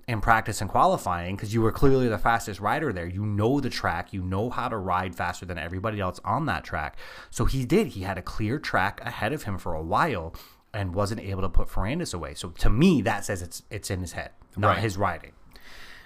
[0.07, 3.05] in practice and qualifying because you were clearly the fastest rider there.
[3.07, 6.63] You know the track, you know how to ride faster than everybody else on that
[6.63, 6.97] track.
[7.29, 7.87] So he did.
[7.87, 10.33] He had a clear track ahead of him for a while
[10.73, 12.33] and wasn't able to put Ferrandis away.
[12.33, 14.79] So to me, that says it's it's in his head, not Right.
[14.79, 15.31] his riding.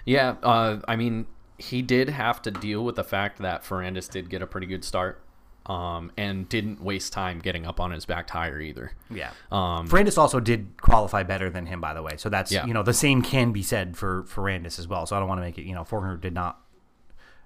[0.04, 1.26] Yeah, uh, I mean,
[1.58, 4.84] he did have to deal with the fact that Ferrandis did get a pretty good
[4.84, 5.23] start,
[5.66, 8.92] um, and didn't waste time getting up on his back tire either.
[9.10, 9.30] Yeah.
[9.50, 12.16] Um, Ferrandis also did qualify better than him, by the way.
[12.16, 12.66] So that's Yeah.
[12.66, 15.06] you know the same can be said for Ferrandis as well.
[15.06, 16.60] So I don't want to make it you know Forkner did not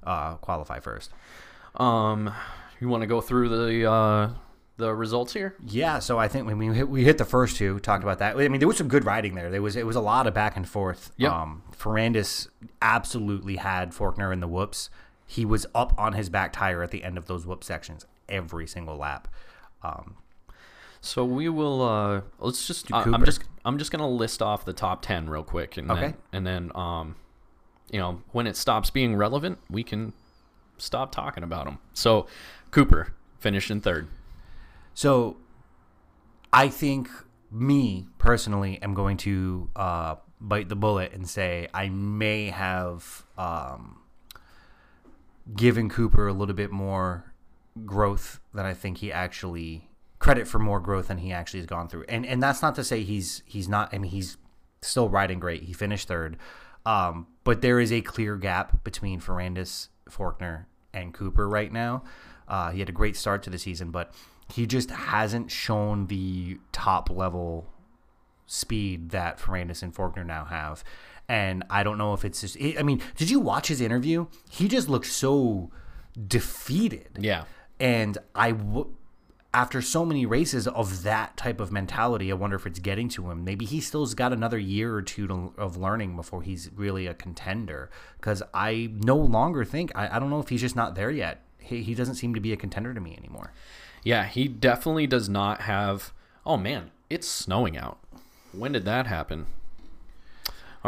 [0.05, 1.13] uh, qualify first.
[1.77, 2.33] Um,
[2.81, 4.31] you want to go through the uh,
[4.79, 5.55] the results here?
[5.67, 8.37] Yeah, so I think when we hit, we hit the first two, talked about that.
[8.37, 9.51] I mean, there was some good riding there.
[9.51, 11.11] There was it was a lot of back and forth.
[11.17, 11.33] Yep.
[11.33, 12.49] Um, Ferrandis
[12.83, 14.91] absolutely had Forkner in the whoops.
[15.31, 18.67] He was up on his back tire at the end of those whoop sections every
[18.67, 19.29] single lap.
[19.83, 20.17] Um,
[21.01, 21.83] So we will.
[21.83, 22.93] Uh, let's just.
[22.93, 23.43] I- I'm just.
[23.65, 26.01] I'm just gonna list off the top ten real quick, and Okay.
[26.01, 27.15] then and then um,
[27.93, 30.13] you know, when it stops being relevant, we can
[30.79, 31.79] stop talking about them.
[31.93, 32.27] So,
[32.71, 34.09] Cooper finished in third.
[34.95, 35.37] so
[36.53, 37.09] I think
[37.51, 44.01] me personally am going to uh, bite the bullet and say I may have um,
[45.55, 47.33] given Cooper a little bit more
[47.85, 51.89] growth than I think he actually credit for more growth than he actually has gone
[51.89, 52.05] through.
[52.09, 53.93] And and that's not to say he's he's not.
[53.93, 54.37] I mean, he's
[54.83, 55.65] still riding great.
[55.65, 56.37] He finished third,
[56.87, 62.03] um, but there is a clear gap between Ferrandis, Forkner, and Cooper right now.
[62.47, 64.15] Uh, he had a great start to the season, but
[64.53, 67.67] he just hasn't shown the top level
[68.47, 70.83] speed that Ferrandis and Forkner now have.
[71.29, 72.57] And I don't know if it's just.
[72.79, 74.27] I mean, did you watch his interview?
[74.51, 75.71] He just looked so
[76.27, 77.11] defeated.
[77.19, 77.45] Yeah.
[77.79, 78.95] And I, w-
[79.53, 83.31] after so many races of that type of mentality, I wonder if it's getting to
[83.31, 83.45] him.
[83.45, 87.15] Maybe he still's got another year or two to, of learning before he's really a
[87.15, 87.91] contender.
[88.17, 91.43] Because I no longer think I, I don't know if he's just not there yet.
[91.59, 93.53] He, he doesn't seem to be a contender to me anymore.
[94.03, 96.13] Yeah, he definitely does not have.
[96.47, 97.99] Oh man, it's snowing out.
[98.53, 99.47] When did that happen?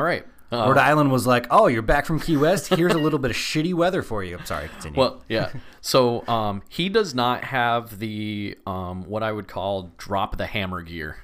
[0.01, 0.25] All right.
[0.51, 2.69] Uh, Rhode Island was like, "Oh, you're back from Key West.
[2.75, 4.69] Here's a little bit of shitty weather for you." I'm sorry.
[4.69, 4.99] Continue.
[4.99, 5.53] Well, yeah.
[5.83, 10.81] So um, he does not have the um, what I would call drop the hammer
[10.81, 11.19] gear.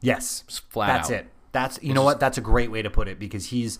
[0.00, 1.16] yes, flat That's out.
[1.16, 1.26] it.
[1.50, 2.20] That's you know what?
[2.20, 3.78] That's a great way to put it because he's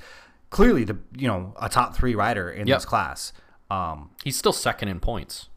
[0.50, 2.76] clearly the you know a top three rider in Yep.
[2.78, 3.32] this class.
[3.70, 5.48] Um, He's still second in points.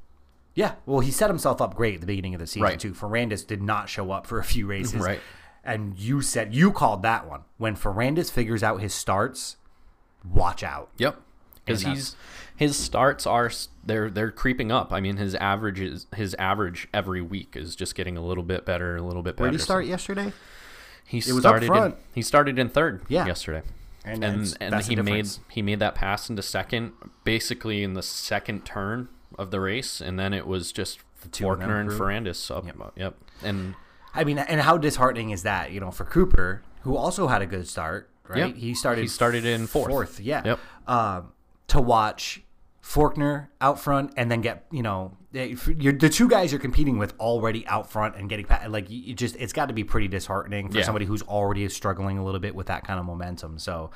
[0.56, 2.80] Yeah, well, he set himself up great at the beginning of the season Right.
[2.80, 2.94] too.
[2.94, 5.20] Ferrandis did not show up for a few races, Right.
[5.67, 9.58] And you said you called that one when Ferrandis figures out his starts.
[10.23, 10.89] Watch out.
[10.97, 11.21] Yep.
[11.65, 12.15] Because he's
[12.56, 13.51] his starts are
[13.86, 14.93] they're they're creeping up.
[14.93, 18.65] I mean, his average is his average every week is just getting a little bit
[18.65, 19.43] better, a little bit better.
[19.43, 20.32] Where did he start yesterday?
[21.06, 23.25] He was up started in, he started in third Yeah.
[23.25, 23.63] yesterday.
[24.06, 26.93] And And and he made he made that pass into second
[27.25, 31.89] basically in the second turn of the race and then it was just Forkner and.
[31.91, 32.65] Ferrandis up.
[32.95, 33.15] Yep.
[33.43, 33.75] And
[34.17, 35.71] I mean, and how disheartening is that?
[35.71, 38.53] You know, for Cooper, who also had a good start, right?
[38.53, 38.53] Yeah.
[38.53, 39.01] He started.
[39.01, 39.89] He started in fourth.
[39.89, 40.41] Fourth, yeah.
[40.43, 40.60] Yep.
[40.88, 41.32] Um,
[41.67, 42.41] to watch
[42.84, 46.97] Forkner out front and then get you know eh, you're, the two guys you're competing
[46.97, 49.84] with already out front and getting past, like you you just it's got to be
[49.84, 50.84] pretty disheartening for Yeah.
[50.86, 53.60] somebody who's already struggling a little bit with that kind of momentum.
[53.60, 53.91] So.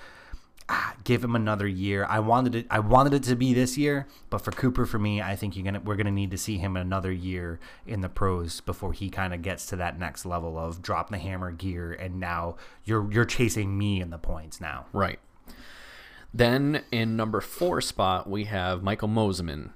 [0.73, 2.05] Ah, Give him another year.
[2.07, 2.67] I wanted it.
[2.69, 5.65] I wanted it to be this year, but for Cooper, for me, I think you're
[5.65, 9.33] gonna we're gonna need to see him another year in the pros before he kind
[9.33, 11.91] of gets to that next level of drop the hammer gear.
[11.91, 12.55] And now
[12.85, 14.85] you're you're chasing me in the points now.
[14.93, 15.19] right.
[16.33, 19.71] Then in number four spot we have Michael Mosiman.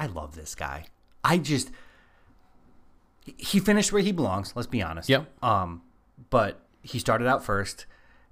[0.00, 0.86] I love this guy.
[1.22, 1.70] I just
[3.36, 4.54] he finished where he belongs.
[4.56, 5.08] Let's be honest.
[5.08, 5.28] Yep.
[5.44, 5.82] Um,
[6.30, 7.86] but he started out first,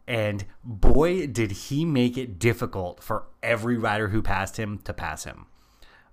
[0.08, 5.22] and boy, did he make it difficult for every rider who passed him to pass
[5.22, 5.46] him.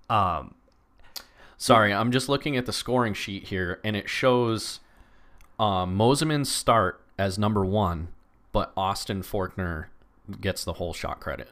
[0.08, 0.54] Um,
[1.58, 4.80] Sorry, I'm just looking at the scoring sheet here, and it shows
[5.58, 8.08] um, Mosiman's start as number one,
[8.52, 9.86] but Austin Forkner
[10.40, 11.48] gets the hole shot credit.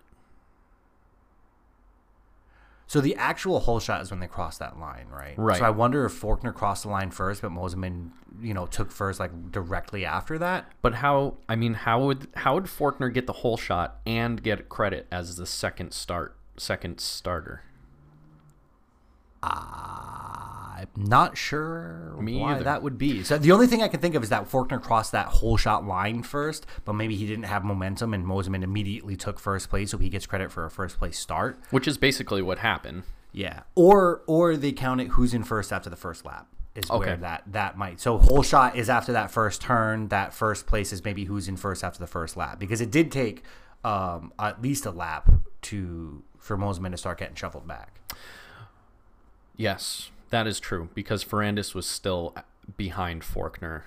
[2.86, 5.34] So the actual hole shot is when they cross that line, right?
[5.36, 5.58] Right.
[5.58, 9.20] So I wonder if Forkner crossed the line first, but Mosiman, you know, took first
[9.20, 10.70] like directly after that.
[10.82, 11.38] But how?
[11.48, 15.36] I mean, how would how would Forkner get the hole shot and get credit as
[15.36, 17.62] the second start, second starter?
[19.44, 22.64] I'm not sure Me why either.
[22.64, 23.22] that would be.
[23.24, 25.86] So the only thing I can think of is that Forkner crossed that hole shot
[25.86, 29.98] line first, but maybe he didn't have momentum, and Mosiman immediately took first place, so
[29.98, 31.58] he gets credit for a first place start.
[31.70, 33.04] Which is basically what happened.
[33.32, 37.16] Yeah, or or they count it who's in first after the first lap is where
[37.16, 38.00] that that might.
[38.00, 40.08] So hole shot is after that first turn.
[40.08, 43.10] That first place is maybe who's in first after the first lap because it did
[43.12, 43.42] take
[43.84, 45.30] um, at least a lap
[45.62, 48.00] to for Mosiman to start getting shuffled back.
[49.56, 52.34] Yes, that is true because Ferrandis was still
[52.76, 53.82] behind Forkner.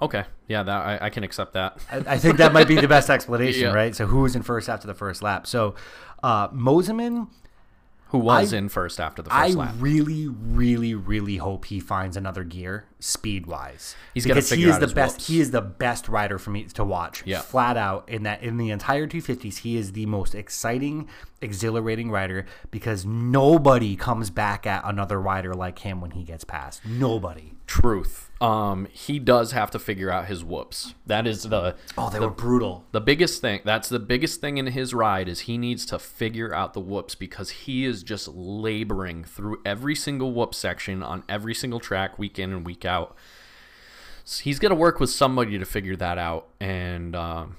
[0.00, 1.78] Okay, yeah, that I, I can accept that.
[1.90, 3.72] I, I think that might be the best explanation, Yeah.
[3.72, 3.94] right?
[3.94, 5.46] So who was in first after the first lap?
[5.46, 5.74] So
[6.22, 7.28] uh, Mosiman,
[8.14, 9.74] Who was I- in first after the I first lap?
[9.76, 13.96] I really, really, really hope he finds another gear speed wise.
[14.14, 15.16] He's because he is out the best.
[15.16, 15.26] whoops.
[15.26, 17.24] He is the best rider for me to watch.
[17.26, 17.40] Yeah.
[17.40, 18.08] flat out.
[18.08, 21.08] In that, in the entire 250s, he is the most exciting,
[21.42, 26.86] exhilarating rider because nobody comes back at another rider like him when he gets past.
[26.86, 27.52] Nobody.
[27.66, 28.30] Truth.
[28.40, 30.94] Um, he does have to figure out his whoops.
[31.06, 32.84] That is the Oh, they were brutal.
[32.92, 33.60] the biggest thing.
[33.64, 37.14] That's the biggest thing in his ride is he needs to figure out the whoops
[37.14, 42.38] because he is just laboring through every single whoop section on every single track, week
[42.38, 43.16] in and week out.
[44.24, 47.56] So he's to work with somebody to figure that out, and um,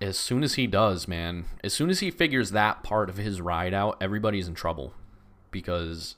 [0.00, 3.40] as soon as he does, man, as soon as he figures that part of his
[3.40, 4.94] ride out, everybody's in trouble
[5.50, 6.14] because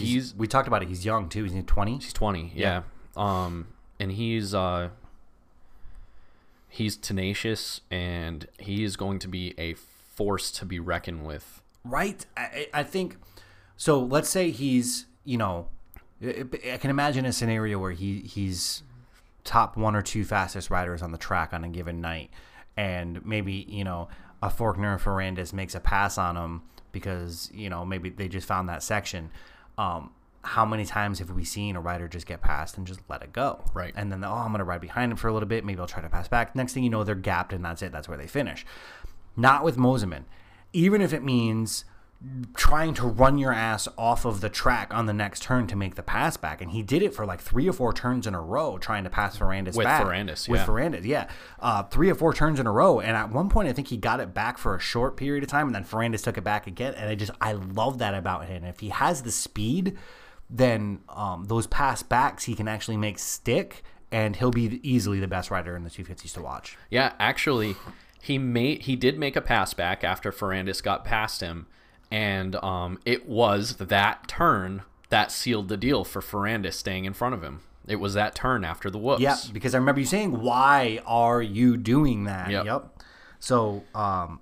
[0.00, 0.88] he's We talked about it.
[0.88, 1.44] He's young too.
[1.44, 1.94] He's 20.
[1.94, 2.52] He's 20.
[2.54, 2.82] Yeah.
[3.16, 4.90] Um and he's uh
[6.68, 11.62] he's tenacious and he is going to be a force to be reckoned with.
[11.84, 12.24] Right?
[12.36, 13.16] I, I think
[13.76, 14.00] so.
[14.00, 15.68] Let's say he's, you know,
[16.24, 18.82] I can imagine a scenario where he he's
[19.44, 22.30] top one or two fastest riders on the track on a given night,
[22.76, 24.08] and maybe you know
[24.40, 28.46] a Forkner or Ferrandis makes a pass on him because you know maybe they just
[28.46, 29.30] found that section.
[29.78, 30.10] Um,
[30.44, 33.32] how many times have we seen a rider just get past and just let it
[33.32, 33.64] go?
[33.74, 33.92] Right.
[33.96, 35.64] And then oh, I'm gonna ride behind him for a little bit.
[35.64, 36.54] Maybe I'll try to pass back.
[36.56, 37.92] Next thing you know, they're gapped and that's it.
[37.92, 38.66] That's where they finish.
[39.36, 40.24] Not with Mosiman.
[40.72, 41.84] Even if it means
[42.56, 45.96] trying to run your ass off of the track on the next turn to make
[45.96, 46.60] the pass back.
[46.60, 49.10] And he did it for like three or four turns in a row trying to
[49.10, 50.04] pass Ferrandis With back.
[50.04, 50.66] Ferrandis, With yeah.
[50.66, 51.28] Ferrandis, yeah.
[51.58, 53.00] Uh, three or four turns in a row.
[53.00, 55.50] And at one point, I think he got it back for a short period of
[55.50, 55.66] time.
[55.66, 56.94] And then Ferrandis took it back again.
[56.94, 58.64] And I just, I love that about him.
[58.64, 59.96] If he has the speed,
[60.48, 63.82] then um, those pass backs he can actually make stick.
[64.12, 66.76] And he'll be easily the best rider in the 250s to watch.
[66.90, 67.76] Yeah, actually,
[68.20, 71.66] he made he did make a pass back after Ferrandis got past him,
[72.12, 77.34] and um, it was that turn that sealed the deal for Ferrandis staying in front
[77.34, 77.62] of him.
[77.88, 79.22] It was that turn after the whoops.
[79.22, 83.02] Yeah, because I remember you saying, "Why are you doing that?" Yep.
[83.40, 84.40] So, um,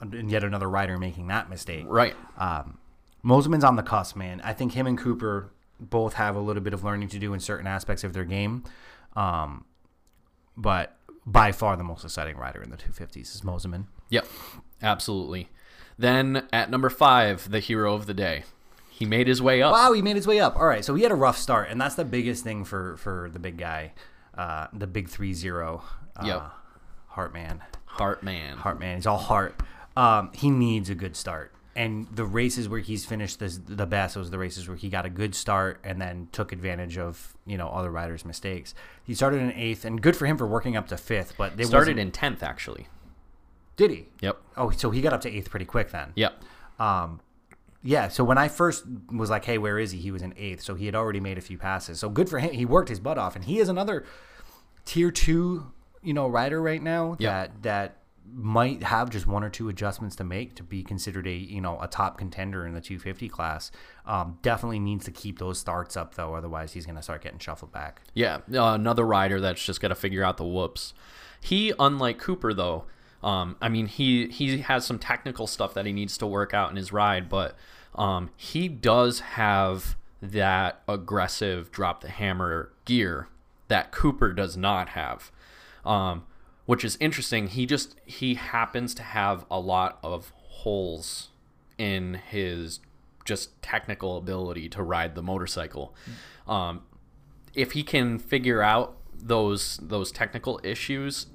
[0.00, 1.84] and yet another rider making that mistake.
[1.88, 2.14] Right.
[3.24, 4.40] Mosiman's on the cusp, man.
[4.42, 7.40] I think him and Cooper both have a little bit of learning to do in
[7.40, 8.62] certain aspects of their game,
[9.16, 9.64] um,
[10.56, 13.86] but by far the most exciting rider in the 250s is Mosiman.
[14.10, 14.26] Yep.
[14.82, 15.48] Absolutely.
[15.98, 18.44] Then at number five, the hero of the day.
[18.90, 19.72] He made his way up.
[19.72, 20.56] Wow, he made his way up.
[20.56, 23.30] All right, so he had a rough start, and that's the biggest thing for for
[23.32, 23.92] the big guy,
[24.36, 25.82] uh, the big three zero.
[26.16, 26.42] Uh, Yep.
[27.16, 27.60] Heartman.
[27.98, 28.56] Heartman.
[28.58, 28.94] Heartman.
[28.96, 29.60] He's all heart.
[29.96, 31.52] Um, he needs a good start.
[31.74, 35.06] And the races where he's finished this, the best was the races where he got
[35.06, 38.74] a good start and then took advantage of you know other riders' mistakes.
[39.04, 41.34] He started in eighth, and good for him for working up to fifth.
[41.38, 42.88] But they Started in tenth, actually.
[43.76, 44.08] Did he?
[44.20, 44.36] Yep.
[44.56, 46.12] Oh, so he got up to eighth pretty quick then.
[46.16, 46.42] Yep.
[47.84, 48.08] Yeah.
[48.08, 50.74] So when I first was like, "Hey, where is he?" He was in eighth, so
[50.74, 51.98] he had already made a few passes.
[52.00, 52.52] So good for him.
[52.52, 54.04] He worked his butt off, and he is another
[54.84, 57.30] tier two, you know, rider right now Yep.
[57.32, 57.96] that that
[58.34, 61.78] might have just one or two adjustments to make to be considered a you know
[61.80, 63.72] a top contender in the 250 class.
[64.06, 67.40] Um, definitely needs to keep those starts up though, otherwise he's going to start getting
[67.40, 68.02] shuffled back.
[68.14, 70.94] Yeah, uh, another rider that's just got to figure out the whoops.
[71.40, 72.84] He, unlike Cooper, though,
[73.22, 76.70] um, I mean, he he has some technical stuff that he needs to work out
[76.70, 77.56] in his ride, but
[77.94, 83.28] um, he does have that aggressive drop the hammer gear
[83.68, 85.30] that Cooper does not have,
[85.84, 86.24] um,
[86.66, 87.48] which is interesting.
[87.48, 91.28] He just he happens to have a lot of holes
[91.78, 92.80] in his
[93.24, 95.94] just technical ability to ride the motorcycle.
[96.48, 96.82] Um,
[97.54, 101.26] if he can figure out those those technical issues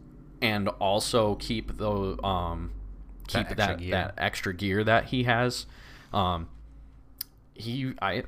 [0.41, 2.71] and also keep the um
[3.27, 4.13] keep That that extra that, gear.
[4.17, 5.65] extra gear that he has
[6.13, 6.47] um
[7.53, 8.23] he I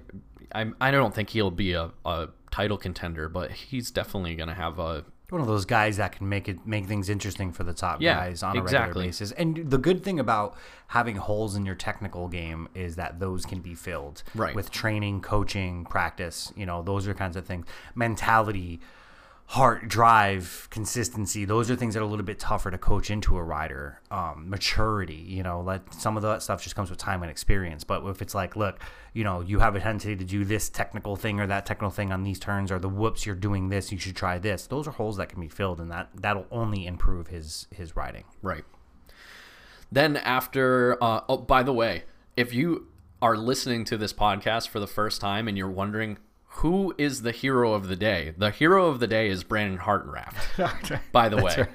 [0.53, 4.55] I, I don't think he'll be a, a title contender but he's definitely going to
[4.55, 7.73] have a One of those guys that can make it make things interesting for the
[7.73, 8.87] top Yeah, guys on a exactly.
[8.87, 9.31] regular basis.
[9.33, 10.55] And the good thing about
[10.87, 14.55] having holes in your technical game is that those can be filled Right.
[14.55, 16.51] with training, coaching, practice.
[16.55, 17.67] You know, those are kinds of things.
[17.93, 18.79] Mentality,
[19.49, 21.43] heart, drive, consistency.
[21.43, 23.99] Those are things that are a little bit tougher to coach into a rider.
[24.11, 25.15] Um, maturity.
[25.15, 27.83] You know, like some of that stuff just comes with time and experience.
[27.83, 28.79] But if it's like, look,
[29.11, 32.11] you know, you have a tendency to do this technical thing or that technical thing
[32.11, 34.67] on these turns, or the whoops, you're doing this, you should try this.
[34.67, 38.25] Those are holes that can be filled, and that that'll only improve his his riding.
[38.43, 38.65] Right.
[39.91, 42.03] Then after, uh, oh, by the way,
[42.37, 42.87] if you
[43.19, 46.19] are listening to this podcast for the first time and you're wondering
[46.59, 50.99] who is the hero of the day, the hero of the day is Brandon Hartranft.
[51.13, 51.67] by the way,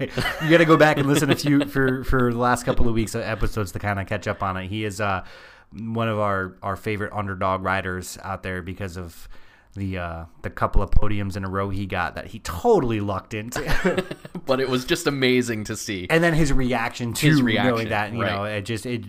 [0.42, 2.94] you got to go back and listen a few for for the last couple of
[2.94, 4.68] weeks of episodes to kind of catch up on it.
[4.68, 5.24] He is uh
[5.72, 9.26] one of our our favorite underdog riders out there because of
[9.74, 13.32] the uh the couple of podiums in a row he got that he totally lucked
[13.32, 14.06] into.
[14.46, 16.06] but it was just amazing to see.
[16.10, 19.04] and then his reaction to His knowing reaction, that, you know, it just it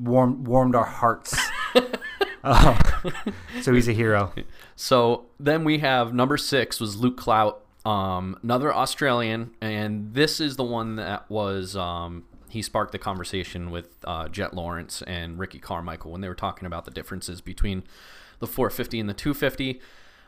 [0.00, 1.36] warmed warmed our hearts.
[2.44, 2.78] Uh,
[3.62, 4.32] so he's a hero.
[4.76, 10.56] So then we have number six was Luke Clout, um, another Australian, and this is
[10.56, 15.58] the one that was um, he sparked the conversation with uh, Jett Lawrence and Ricky
[15.58, 17.84] Carmichael when they were talking about the differences between
[18.38, 19.80] the 450 and the 250.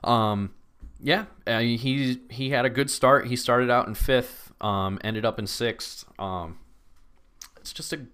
[0.04, 0.54] Um,
[1.02, 3.26] yeah, uh, he he had a good start.
[3.26, 6.04] He started out in fifth, um, ended up in sixth.
[6.18, 6.58] Um,
[7.58, 8.06] it's just a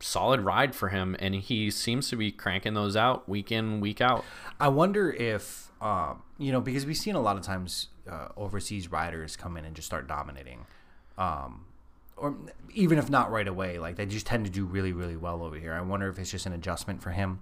[0.00, 4.00] solid ride for him, and he seems to be cranking those out week in week
[4.00, 4.24] out.
[4.60, 8.90] I wonder if, um, you know, because we've seen a lot of times uh, overseas
[8.90, 10.66] riders come in and just start dominating.
[11.16, 11.66] Um,
[12.16, 12.36] or
[12.74, 15.56] even if not right away, like they just tend to do really, really well over
[15.56, 15.72] here.
[15.72, 17.40] I wonder if it's just an adjustment for him.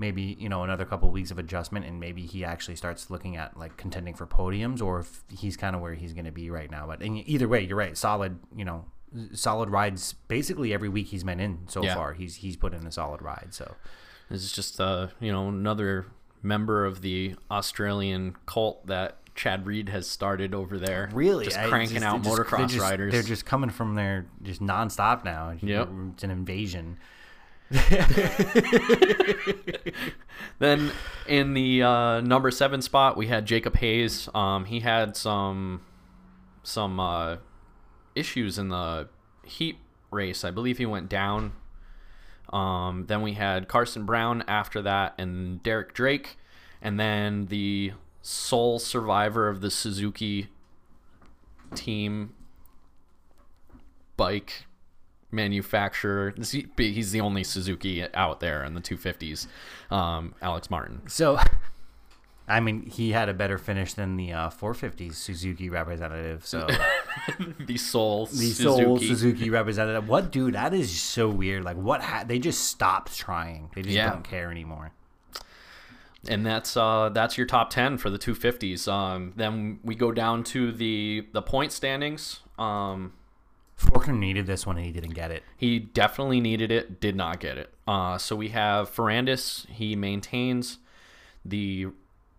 [0.00, 3.36] Maybe you know another couple of weeks of adjustment, and maybe he actually starts looking
[3.36, 6.50] at like contending for podiums, or if he's kind of where he's going to be
[6.50, 6.86] right now.
[6.86, 7.96] But either way, you're right.
[7.96, 8.84] Solid, you know,
[9.32, 10.12] solid rides.
[10.28, 11.94] Basically every week he's been in so Yeah.
[11.94, 13.48] far, he's he's put in a solid ride.
[13.50, 13.74] So
[14.30, 16.06] This is just uh, you know, another
[16.42, 21.08] member of the Australian cult that Chad Reed has started over there.
[21.12, 23.12] really just I- cranking just- out just- motocross they're just- riders.
[23.12, 25.54] They're just coming from there just nonstop now.
[25.60, 25.88] Yep.
[26.14, 26.98] it's an invasion.
[30.60, 30.90] Then
[31.26, 34.28] in the uh, number seven spot, we had Jacob Hayes.
[34.34, 35.82] Um, he had some
[36.64, 37.36] some uh,
[38.18, 39.08] issues in the
[39.44, 39.78] heat
[40.10, 40.44] race.
[40.44, 41.52] I believe he went down.
[42.52, 46.36] Um, then we had Carson Brown after that, and Derek Drake,
[46.80, 47.92] and then the
[48.22, 50.48] sole survivor of the Suzuki
[51.74, 52.34] team
[54.16, 54.64] bike
[55.30, 56.34] manufacturer.
[56.76, 59.46] He's the only Suzuki out there in the 250s.
[59.90, 61.02] Um, Alex Martin.
[61.06, 61.38] So,
[62.48, 66.46] I mean, he had a better finish than the uh, 450 Suzuki representative.
[66.46, 66.66] So
[67.60, 68.84] the sole the Suzuki.
[68.84, 70.08] sole Suzuki representative.
[70.08, 70.54] What dude?
[70.54, 71.64] That is so weird.
[71.64, 72.00] Like, what?
[72.00, 73.70] Ha- they just stopped trying.
[73.74, 74.10] They just Yeah.
[74.10, 74.92] don't care anymore.
[76.28, 78.88] and that's uh, that's your top 10 for the 250s.
[78.90, 82.40] Um, then we go down to the the point standings.
[82.58, 83.12] Um,
[83.78, 85.44] Forkner needed this one and he didn't get it.
[85.56, 87.72] He definitely needed it, did not get it.
[87.86, 89.68] Uh, so we have Ferrandis.
[89.68, 90.78] He maintains
[91.44, 91.86] the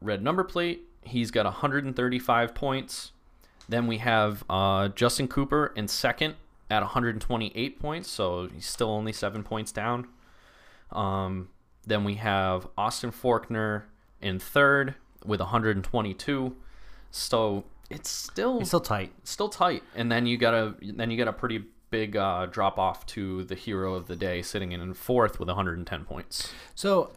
[0.02, 0.82] red number plate.
[1.04, 3.12] He's got 135 points.
[3.68, 6.36] Then we have uh, Justin Cooper in second
[6.70, 8.10] at 128 points.
[8.10, 10.08] So he's still only seven points down.
[10.92, 11.50] Um,
[11.86, 13.84] then we have Austin Forkner
[14.22, 14.96] in third
[15.26, 16.56] with 122.
[17.12, 19.12] So it's still It's still tight.
[19.24, 22.78] still tight and then you got a then you got a pretty big uh, drop
[22.78, 27.10] off to the hero of the day sitting in fourth with 110 points So,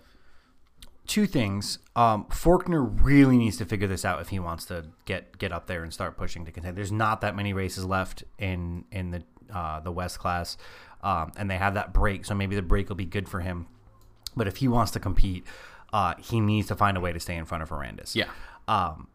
[1.07, 1.79] two things.
[1.97, 5.67] Um, Forkner really needs to figure this out if he wants to get get up
[5.67, 6.77] there and start pushing to contend.
[6.77, 9.23] There's not that many races left in in the
[9.55, 10.57] uh, the West class,
[11.03, 12.25] um, and they have that break.
[12.25, 13.67] So maybe the break will be good for him.
[14.35, 15.45] But if he wants to compete,
[15.93, 18.15] uh, he needs to find a way to stay in front of Ferrandis.
[18.15, 18.29] yeah
[18.67, 19.09] Um,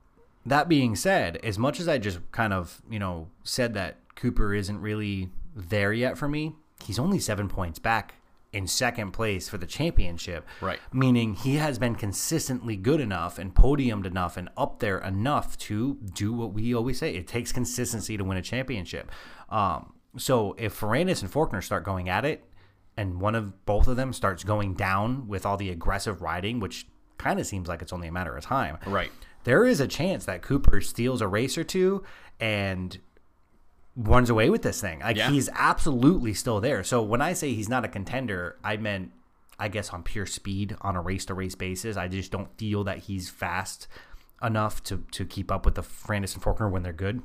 [0.46, 4.54] that being said, as much as I just kind of, you know, said that Cooper
[4.54, 6.54] isn't really there yet for me,
[6.86, 8.16] he's only seven points back
[8.54, 10.46] in second place for the championship.
[10.62, 10.80] Right.
[10.94, 15.96] Meaning he has been consistently good enough and podiumed enough and up there enough to
[16.14, 17.16] do what we always say.
[17.16, 19.12] It takes consistency to win a championship.
[19.50, 22.44] Um, so if Ferrandis and Forkner start going at it,
[22.96, 26.88] and one of both of them starts going down with all the aggressive riding, which
[27.18, 29.12] kind of seems like it's only a matter of time right
[29.44, 32.04] there is a chance that Cooper steals a race or two
[32.40, 33.00] and
[33.98, 35.00] runs away with this thing.
[35.00, 35.32] Like Yeah.
[35.32, 36.84] he's absolutely still there.
[36.84, 39.12] So when I say he's not a contender, I meant
[39.60, 41.98] I guess on pure speed on a race to race basis.
[41.98, 43.88] I just don't feel that he's fast
[44.44, 47.24] enough to to keep up with the Ferrandis and Forkner when they're good.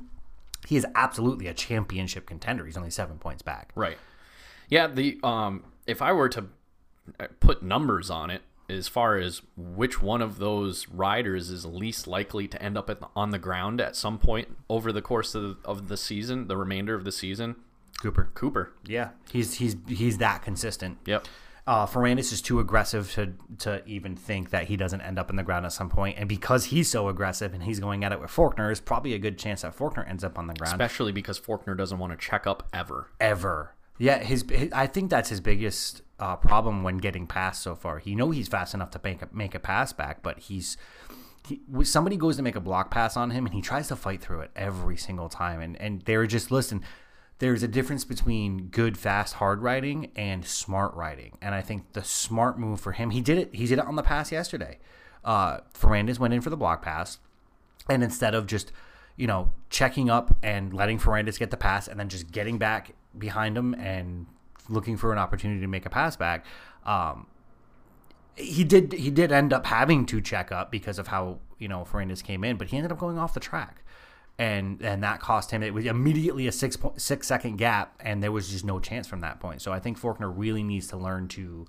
[0.67, 2.65] He is absolutely a championship contender.
[2.65, 3.71] He's only seven points back.
[3.75, 3.97] right
[4.69, 6.45] yeah the um if i were to
[7.19, 12.07] uh, put numbers on it as far as which one of those riders is least
[12.07, 15.35] likely to end up at the, on the ground at some point over the course
[15.35, 17.55] of the, of the season the remainder of the season
[18.01, 18.29] Cooper.
[18.33, 20.97] cooper Yeah, he's he's he's that consistent.
[21.05, 21.25] yep
[21.65, 25.37] Uh, Ferrandis is too aggressive to to even think that he doesn't end up in
[25.37, 26.15] the ground at some point.
[26.15, 29.13] point, and because he's so aggressive and he's going at it with Forkner, is probably
[29.13, 32.11] a good chance that Forkner ends up on the ground especially because forkner doesn't want
[32.11, 33.75] to check up ever ever.
[33.99, 37.99] Yeah, his, his I think that's his biggest uh, problem when getting past so far.
[37.99, 40.77] He know he's fast enough to make a, make a pass back, but he's
[41.45, 44.21] he, somebody goes to make a block pass on him and he tries to fight
[44.21, 45.59] through it every single time.
[45.59, 46.81] And and they're just listen.
[47.39, 51.37] There's a difference between good, fast, hard riding and smart riding.
[51.41, 53.53] And I think the smart move for him, he did it.
[53.53, 54.79] He did it on the pass yesterday.
[55.25, 57.17] Uh, Ferrandis went in for the block pass,
[57.89, 58.71] and instead of just
[59.17, 62.95] you know checking up and letting Ferrandis get the pass and then just getting back
[63.17, 64.27] behind him and
[64.69, 66.45] looking for an opportunity to make a pass back,
[66.85, 67.27] um,
[68.35, 71.85] he did he did end up having to check up because of how you know
[71.89, 73.83] Ferrandis came in, but he ended up going off the track,
[74.39, 75.61] and and that cost him.
[75.61, 79.07] It was immediately a six point six second gap, and there was just no chance
[79.07, 79.61] from that point.
[79.61, 81.67] So I think Forkner really needs to learn to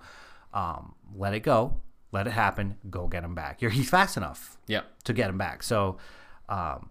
[0.54, 1.80] um, let it go,
[2.12, 3.60] let it happen, go get him back.
[3.60, 5.62] You're, he's fast enough yep to get him back.
[5.62, 5.98] So,
[6.48, 6.88] um,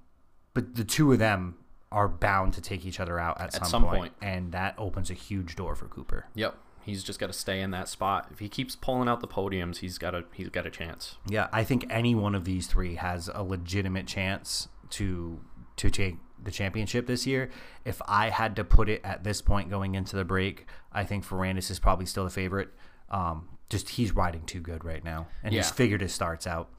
[0.53, 1.55] but the two of them
[1.93, 4.13] are bound to take each other out at, some, some point, point.
[4.21, 6.25] and that opens a huge door for Cooper.
[6.33, 6.57] Yep.
[6.81, 8.27] He's just got to stay in that spot.
[8.31, 11.15] If he keeps pulling out the podiums, he's got a he's got a chance.
[11.25, 15.39] Yeah, I think any one of these three has a legitimate chance to
[15.77, 17.49] to take the championship this year.
[17.85, 21.25] If I had to put it at this point going into the break, I think
[21.25, 22.69] Ferrandis is probably still the favorite.
[23.09, 26.69] Um, just he's riding too good right now, and he's figured his starts out.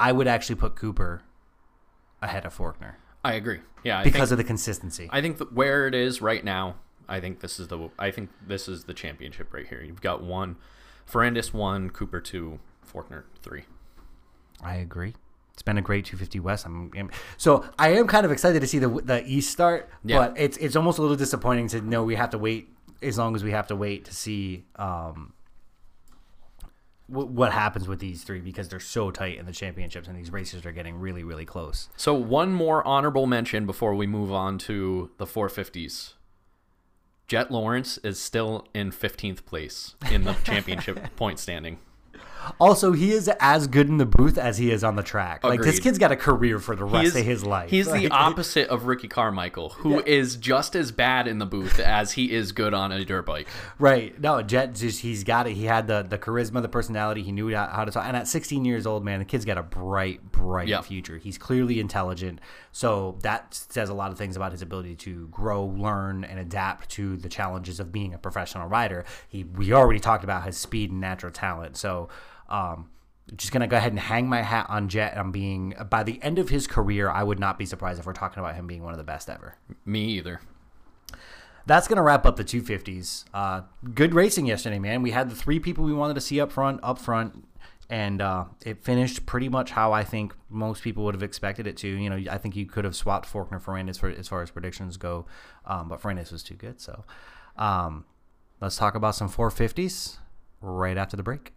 [0.00, 1.22] I would actually put Cooper
[2.20, 2.94] ahead of Forkner
[3.24, 3.60] I agree.
[3.84, 5.08] Yeah, I because think, of the consistency.
[5.10, 6.76] I think that where it is right now,
[7.08, 9.82] I think this is the I think this is the championship right here.
[9.82, 10.56] You've got one,
[11.10, 12.58] Ferrandis one, Cooper two,
[12.90, 13.64] Forkner three.
[14.62, 15.14] I agree.
[15.52, 16.64] It's been a great 250 West.
[16.64, 20.18] I'm, I'm- so I am kind of excited to see the the East start, Yeah.
[20.18, 22.68] but it's it's almost a little disappointing to know we have to wait
[23.02, 25.32] as long as we have to wait to see um,
[27.12, 30.32] wh- what happens with these three because they're so tight in the championships and these
[30.32, 31.88] races are getting really really close.
[31.96, 36.14] So one more honorable mention before we move on to the 450s.
[37.28, 41.78] Jett Lawrence is still in 15th place in the championship point standing.
[42.60, 45.44] Also, he is as good in the booth as he is on the track.
[45.44, 47.70] Like this kid's got a career for the rest He's- of his life.
[47.70, 52.12] He's the opposite of Ricky Carmichael, who is just as bad in the booth as
[52.12, 53.48] he is good on a dirt bike.
[53.78, 54.18] Right.
[54.20, 55.54] No, Jett just he's got it.
[55.54, 57.22] He had the the charisma, the personality.
[57.22, 58.04] He knew how how to talk.
[58.06, 60.84] And at 16 years old, man, the kid's got a bright, bright Yep.
[60.84, 61.18] future.
[61.18, 62.40] He's clearly intelligent.
[62.72, 66.88] So that says a lot of things about his ability to grow, learn, and adapt
[66.90, 69.04] to the challenges of being a professional rider.
[69.28, 71.76] He we already talked about his speed and natural talent.
[71.76, 72.08] So
[72.52, 72.88] um
[73.36, 76.38] just gonna go ahead and hang my hat on Jett on being by the end
[76.38, 78.92] of his career, I would not be surprised if we're talking about him being one
[78.92, 79.56] of the best ever.
[79.84, 80.40] Me either.
[81.64, 83.24] That's going to wrap up the 250s.
[83.32, 83.62] Uh,
[83.94, 85.00] good racing yesterday, man.
[85.02, 87.46] We had the three people we wanted to see up front, up front,
[87.88, 91.76] and uh, it finished pretty much how I think most people would have expected it
[91.78, 91.88] to.
[91.88, 94.50] You know, I think you could have swapped Forkner for Ferrandis for as far as
[94.50, 95.26] predictions go,
[95.64, 96.80] um, but Ferrandis was too good.
[96.80, 97.04] So
[97.56, 98.06] um,
[98.60, 100.18] let's talk about some 450s
[100.60, 101.52] right after the break.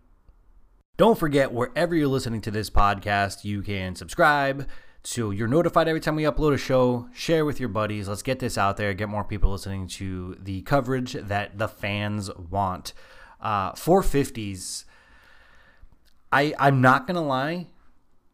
[0.98, 4.68] Don't forget, wherever you're listening to this podcast, you can subscribe
[5.06, 7.08] so you're notified every time we upload a show.
[7.14, 8.08] Share with your buddies.
[8.08, 8.94] Let's get this out there.
[8.96, 12.94] Get more people listening to the coverage that the fans want.
[13.40, 14.86] Uh, 450s.
[16.32, 17.68] I I'm not gonna lie.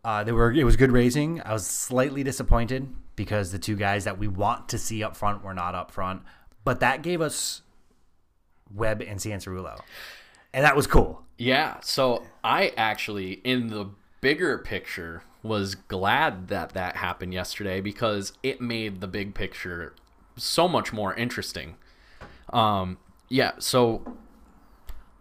[0.05, 1.41] Uh, were it was good raising.
[1.41, 2.87] I was slightly disappointed
[3.17, 6.21] because the two guys that we want to see up front were not up front,
[6.63, 7.63] but that gave us
[8.73, 9.81] Webb and Cianciarulo,
[10.53, 11.23] and that was cool.
[11.37, 13.89] Yeah, so I actually, in the
[14.21, 19.95] bigger picture, was glad that that happened yesterday because it made the big picture
[20.37, 21.75] so much more interesting.
[22.53, 22.97] Um,
[23.27, 24.17] yeah, so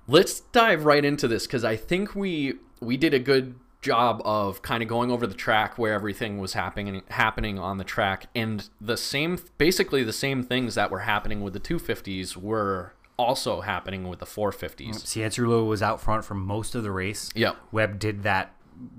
[0.07, 4.61] let's dive right into this because I think we we did a good job of
[4.61, 8.68] kind of going over the track where everything was happening happening on the track and
[8.78, 14.09] the same basically the same things that were happening with the 250s were also happening
[14.09, 15.05] with the 450s.
[15.05, 17.31] Cianciarulo was out front for most of the race.
[17.35, 17.57] Yep.
[17.73, 18.53] Webb did that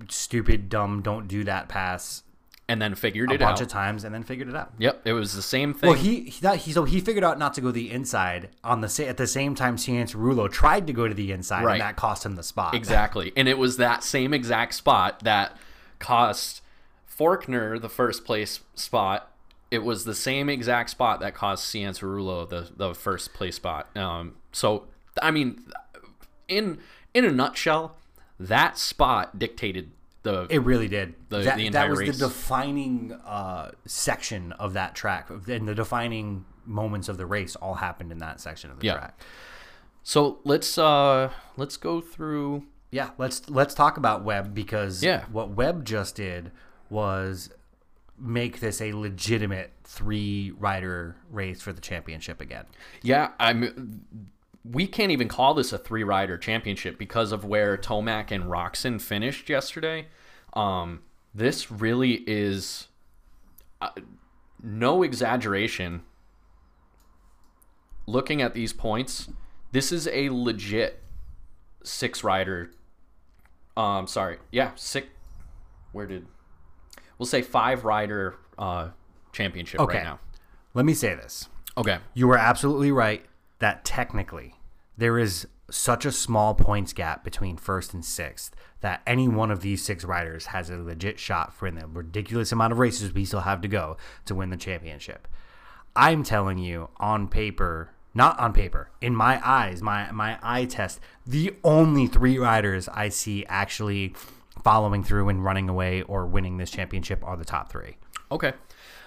[0.09, 2.23] stupid, dumb, don't do that pass
[2.71, 4.71] and then figured it out a bunch of times and then figured it out.
[4.77, 5.89] Yep, it was the same thing.
[5.89, 8.79] Well, he he, that, he so he figured out not to go the inside on
[8.79, 11.73] the at the same time Cianciarulo tried to go to the inside Right.
[11.73, 12.73] and that cost him the spot.
[12.73, 15.57] exactly, and it was that same exact spot that
[15.99, 16.61] cost
[17.19, 19.30] Forkner the first place spot.
[19.71, 23.87] It was the same exact spot that cost Cianciarulo the the first place spot.
[23.97, 24.87] Um, so
[25.21, 25.63] I mean,
[26.47, 26.77] in
[27.13, 27.97] in a nutshell,
[28.39, 29.91] that spot dictated
[30.23, 31.15] the It really did.
[31.29, 32.19] The- that, the that was race.
[32.19, 37.73] the defining uh, section of that track, and the defining moments of the race all
[37.75, 38.93] happened in that section of the Yeah.
[38.97, 39.19] track.
[40.03, 42.65] So let's uh let's go through.
[42.91, 45.23] Yeah, let's let's talk about Webb because Yeah.
[45.31, 46.51] what Webb just did
[46.89, 47.49] was
[48.21, 52.65] make this a legitimate three rider race for the championship again.
[53.01, 54.05] Yeah, I'm.
[54.63, 59.01] We can't even call this a three rider championship because of where Tomac and Roczen
[59.01, 60.07] finished yesterday.
[60.53, 61.01] Um,
[61.33, 62.87] this really is
[63.81, 63.89] uh,
[64.61, 66.03] no exaggeration.
[68.05, 69.29] Looking at these points,
[69.71, 71.01] this is a legit
[71.83, 72.71] six rider.
[73.75, 75.07] Um, sorry, yeah, six.
[75.91, 76.27] Where did
[77.21, 78.89] we'll say five rider uh
[79.31, 79.97] championship Okay.
[79.99, 80.19] right now?
[80.73, 81.47] Let me say this.
[81.77, 81.99] Okay.
[82.15, 83.23] You were absolutely right
[83.59, 84.55] that technically
[84.97, 89.61] there is such a small points gap between first and sixth that any one of
[89.61, 93.23] these six riders has a legit shot for in the ridiculous amount of races we
[93.23, 95.27] still have to go to win the championship.
[95.95, 100.99] I'm telling you on paper, not on paper, in my eyes, my my eye test,
[101.27, 104.15] the only three riders I see actually
[104.63, 107.97] following through and running away or winning this championship are the top three.
[108.31, 108.53] Okay.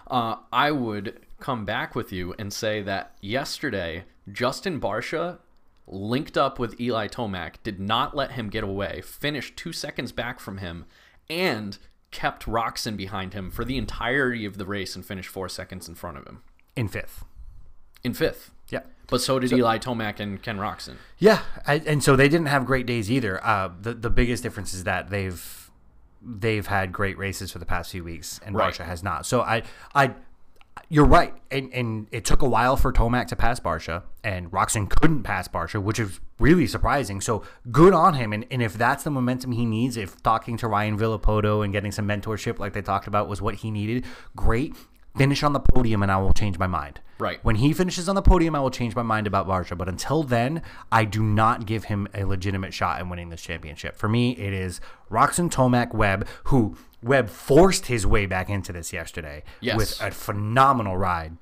[0.06, 5.38] Uh, I would come back with you and say that yesterday, Justin Barcia
[5.86, 10.40] linked up with Eli Tomac, did not let him get away, finished two seconds back
[10.40, 10.86] from him,
[11.28, 11.78] and
[12.10, 15.94] kept Roczen behind him for the entirety of the race and finished four seconds in
[15.94, 16.42] front of him
[16.76, 17.24] in fifth.
[18.04, 18.50] In fifth.
[18.68, 18.80] Yeah.
[19.08, 20.96] But so did Eli Tomac and Ken Roczen.
[21.18, 23.44] Yeah, I, and so they didn't have great days either.
[23.44, 25.70] Uh, the the biggest difference is that they've
[26.22, 28.72] they've had great races for the past few weeks, and Right.
[28.72, 29.26] Barcia has not.
[29.26, 29.62] So I
[29.94, 30.14] I
[30.88, 34.88] you're right, and and it took a while for Tomac to pass Barcia, and Roczen
[34.88, 37.20] couldn't pass Barcia, which is really surprising.
[37.20, 40.68] So good on him, and and if that's the momentum he needs, if talking to
[40.68, 44.74] Ryan Villopoto and getting some mentorship like they talked about was what he needed, great.
[45.16, 47.00] Finish on the podium, and I will change my mind.
[47.18, 47.38] Right.
[47.44, 49.78] When he finishes on the podium, I will change my mind about Barcia.
[49.78, 50.60] But until then,
[50.90, 53.96] I do not give him a legitimate shot in winning this championship.
[53.96, 58.92] For me, it is Roczen Tomac Webb, who Webb forced his way back into this
[58.92, 59.76] yesterday Yes.
[59.76, 61.36] with a phenomenal ride.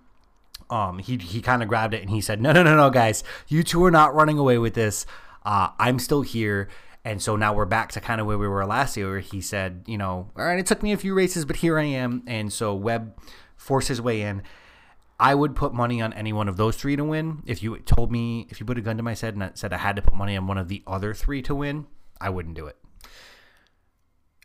[0.69, 3.25] Um, he he kind of grabbed it and he said, "No, no, no, no, guys,
[3.49, 5.07] you two are not running away with this.
[5.45, 6.69] Uh, I'm still here."
[7.05, 9.11] And so now we're back to kind of where we were last year.
[9.11, 11.79] Where he said, "You know, all right, it took me a few races, but here
[11.79, 13.15] I am." And so Webb
[13.63, 14.43] forced his way in.
[15.21, 17.43] I would put money on any one of those three to win.
[17.47, 19.73] If you told me, if you put a gun to my head and I said
[19.73, 21.87] I had to put money on one of the other three to win,
[22.21, 22.77] I wouldn't do it.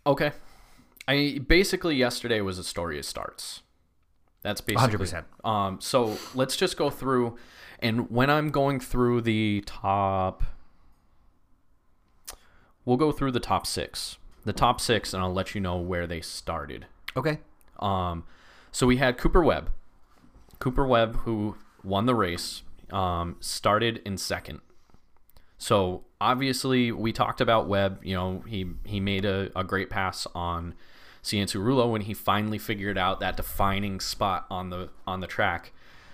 [0.05, 0.31] Okay.
[1.07, 3.61] I basically yesterday was a story of starts.
[4.43, 5.23] That's basically 100%.
[5.43, 7.37] Um, so let's just go through,
[7.79, 10.43] and when I'm going through the top,
[12.85, 16.05] we'll go through the top six, the top six, and I'll let you know where
[16.05, 16.85] they started.
[17.15, 17.39] Okay.
[17.79, 18.25] Um,
[18.71, 19.71] so we had Cooper Webb.
[20.59, 24.61] Cooper Webb, who won the race, um, started in second.
[25.57, 27.99] So obviously, we talked about Webb.
[28.03, 30.75] You know, he he made a, a great pass on
[31.23, 35.73] Cianciarulo when he finally figured out that defining spot on the on the track,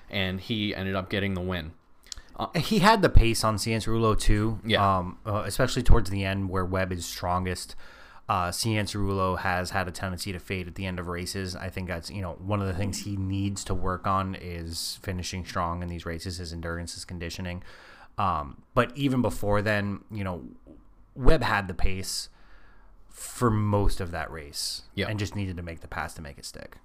[0.10, 1.74] and he ended up getting the win.
[2.56, 4.60] He had the pace on Cianciarulo too.
[4.66, 4.98] Yeah.
[4.98, 7.76] Um, uh, especially towards the end where Webb is strongest.
[8.30, 11.56] Uh, Cianciarulo has had a tendency to fade at the end of races.
[11.56, 14.98] I think that's you know one of the things he needs to work on is
[15.02, 16.38] finishing strong in these races.
[16.38, 17.64] His endurance, his conditioning.
[18.18, 20.44] Um, but even before then, you know,
[21.16, 22.30] Webb had the pace
[23.10, 25.10] for most of that race, Yep.
[25.10, 26.78] and just needed to make the pass to make it stick.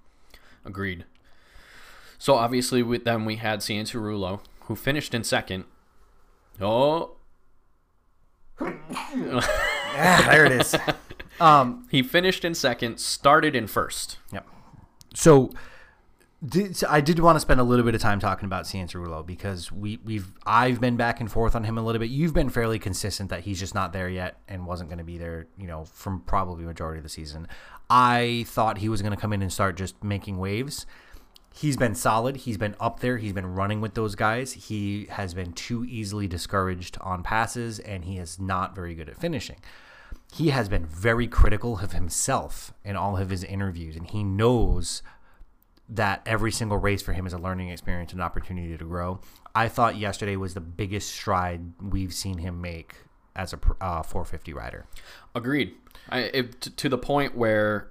[0.64, 1.04] Agreed.
[2.18, 5.64] So obviously, with them we had Cianciarulo, who finished in second.
[6.60, 7.16] Oh,
[9.98, 10.74] Ah, there it is.
[11.40, 14.18] um, he finished in second, started in first.
[14.32, 14.46] Yep.
[15.14, 15.50] So,
[16.46, 18.86] did, so I did want to spend a little bit of time talking about Cian
[18.86, 22.10] Cianciarulo because we we've I've been back and forth on him a little bit.
[22.10, 25.18] You've been fairly consistent that he's just not there yet and wasn't going to be
[25.18, 27.48] there, you know, from probably majority of the season.
[27.90, 30.86] I thought he was going to come in and start just making waves.
[31.52, 32.38] He's been solid.
[32.38, 33.18] He's been up there.
[33.18, 34.52] He's been running with those guys.
[34.52, 39.16] He has been too easily discouraged on passes, and he is not very good at
[39.16, 39.56] finishing
[40.32, 45.02] he has been very critical of himself in all of his interviews, and he knows
[45.88, 49.20] that every single race for him is a learning experience and an opportunity to grow.
[49.54, 52.96] I thought yesterday was the biggest stride we've seen him make
[53.34, 54.84] as a uh, 450 rider.
[55.34, 55.74] Agreed.
[56.10, 57.88] I it, to the point where,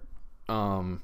[0.48, 1.02] um,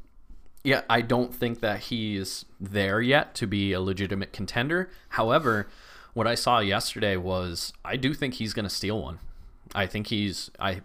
[0.64, 4.90] yeah, I don't think that he's there yet to be a legitimate contender.
[5.10, 5.68] However,
[6.14, 9.20] what I saw yesterday was I do think he's going to steal one.
[9.76, 10.82] I think he's I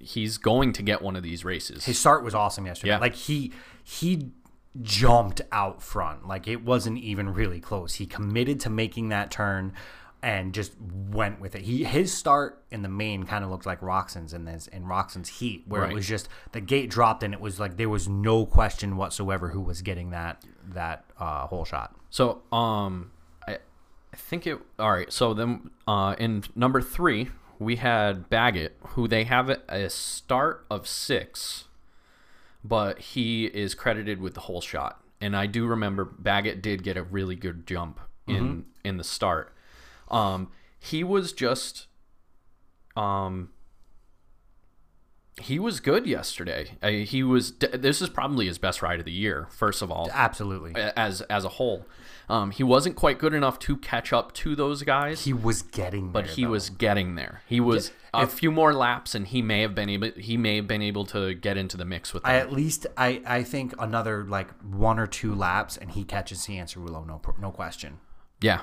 [0.00, 1.84] he's going to get one of these races.
[1.84, 2.90] His start was awesome yesterday.
[2.90, 2.98] Yeah.
[2.98, 4.30] Like he he
[4.82, 6.26] jumped out front.
[6.26, 7.94] Like it wasn't even really close.
[7.94, 9.72] He committed to making that turn
[10.22, 10.72] and just
[11.10, 11.62] went with it.
[11.62, 15.28] He his start in the main kind of looked like Roczen's in this in Roczen's
[15.40, 15.92] heat, where Right.
[15.92, 19.48] it was just the gate dropped and it was like there was no question whatsoever
[19.50, 20.44] who was getting that
[20.74, 21.94] that uh, hole shot.
[22.10, 23.12] So, um,
[23.48, 23.58] I,
[24.12, 24.58] I think it.
[24.78, 25.10] All right.
[25.12, 30.66] So then, uh, in number three, we had Baggett, who they have a- a start
[30.70, 31.64] of six,
[32.64, 35.00] but he is credited with the hole shot.
[35.20, 39.52] And I do remember Baggett did get a really good jump in in the start.
[40.10, 41.86] Um, he was just,
[42.96, 43.50] um.
[45.40, 46.72] He was good yesterday.
[46.82, 47.52] Uh, he was.
[47.52, 49.46] This is probably his best ride of the year.
[49.50, 50.74] First of all, Absolutely.
[50.76, 51.86] as as a whole.
[52.28, 56.12] Um, he wasn't quite good enough to catch up to those guys, He was getting
[56.12, 56.50] but there, he though.
[56.50, 57.42] was getting there.
[57.46, 60.10] He was a few more laps, and he may have been able.
[60.14, 62.32] He may have been able to get into the mix with them.
[62.32, 66.40] I at least I, I think another like one or two laps and he catches
[66.40, 67.98] Cianciarulo no no question.
[68.42, 68.60] yeah,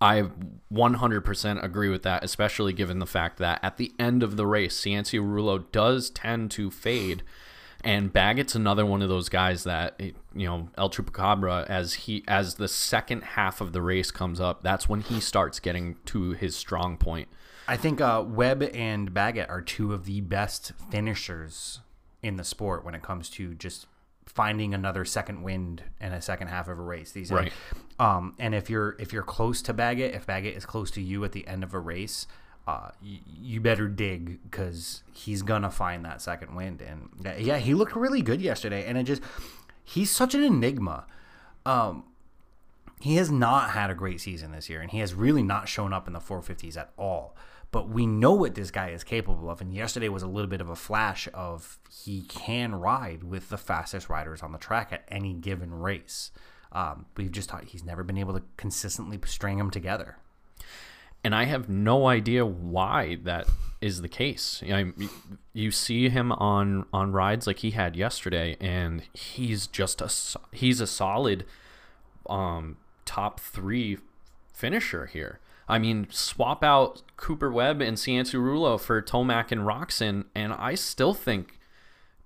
[0.00, 0.24] I
[0.72, 4.78] 100% agree with that, especially given the fact that at the end of the race,
[4.80, 7.22] Cianciarulo does tend to fade.
[7.82, 12.56] And Baggett's another one of those guys that you know El Chupacabra as he as
[12.56, 16.56] the second half of the race comes up, that's when he starts getting to his
[16.56, 17.28] strong point.
[17.68, 21.80] I think uh, Webb and Baggett are two of the best finishers
[22.22, 23.86] in the sport when it comes to just
[24.26, 27.12] finding another second wind in a second half of a race.
[27.12, 27.52] These Right.
[27.98, 31.24] Um, and if you're if you're close to Baggett, if Baggett is close to you
[31.24, 32.26] at the end of a race,
[32.66, 36.82] uh, y- you better dig because he's gonna find that second wind.
[36.82, 37.08] And
[37.38, 39.22] yeah, he looked really good yesterday, and it just
[39.84, 41.06] he's such an enigma.
[41.64, 42.04] Um,
[43.00, 45.92] he has not had a great season this year, and he has really not shown
[45.92, 47.36] up in the 450s at all.
[47.72, 50.60] But we know what this guy is capable of, and yesterday was a little bit
[50.60, 55.04] of a flash of he can ride with the fastest riders on the track at
[55.08, 56.30] any given race.
[56.72, 60.16] Um, we've just thought he's never been able to consistently string them together.
[61.24, 63.48] and I have no idea why that
[63.80, 64.62] is the case.
[64.64, 64.92] You, know,
[65.52, 70.08] you see him on on rides like he had yesterday, and he's just a
[70.56, 71.44] he's a solid
[72.30, 73.98] um, top three
[74.52, 75.40] finisher here.
[75.68, 81.12] I mean, swap out Cooper Webb and Cianciarulo for Tomac and Roczen, and I still
[81.12, 81.58] think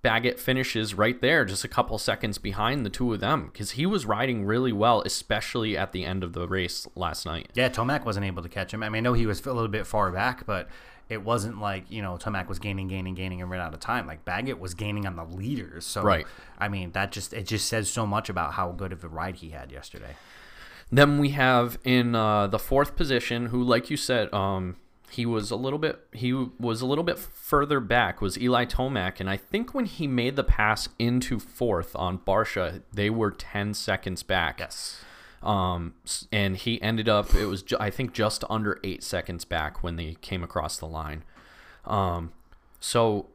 [0.02, 3.86] Baggett finishes right there, just a couple seconds behind the two of them, because he
[3.86, 7.50] was riding really well, especially at the end of the race last night.
[7.54, 8.82] Yeah, Tomac wasn't able to catch him.
[8.82, 10.68] I mean, I know he was a little bit far back, but
[11.10, 14.06] it wasn't like you know Tomac was gaining, gaining, gaining, and ran out of time.
[14.06, 15.84] Like Baggett was gaining on the leaders.
[15.84, 16.26] So, Right.
[16.58, 19.36] I mean, that just it just says so much about how good of a ride
[19.36, 20.16] he had yesterday.
[20.92, 24.76] Then we have in uh, the fourth position, who, like you said, um,
[25.10, 29.18] he was a little bit he was a little bit further back was Eli Tomac,
[29.20, 33.74] and I think when he made the pass into fourth on Barcia, they were ten
[33.74, 34.60] seconds back.
[34.60, 35.02] Yes.
[35.42, 35.94] Um,
[36.30, 39.96] and he ended up it was ju- I think just under eight seconds back when
[39.96, 41.24] they came across the line.
[41.84, 42.32] Um,
[42.78, 43.26] so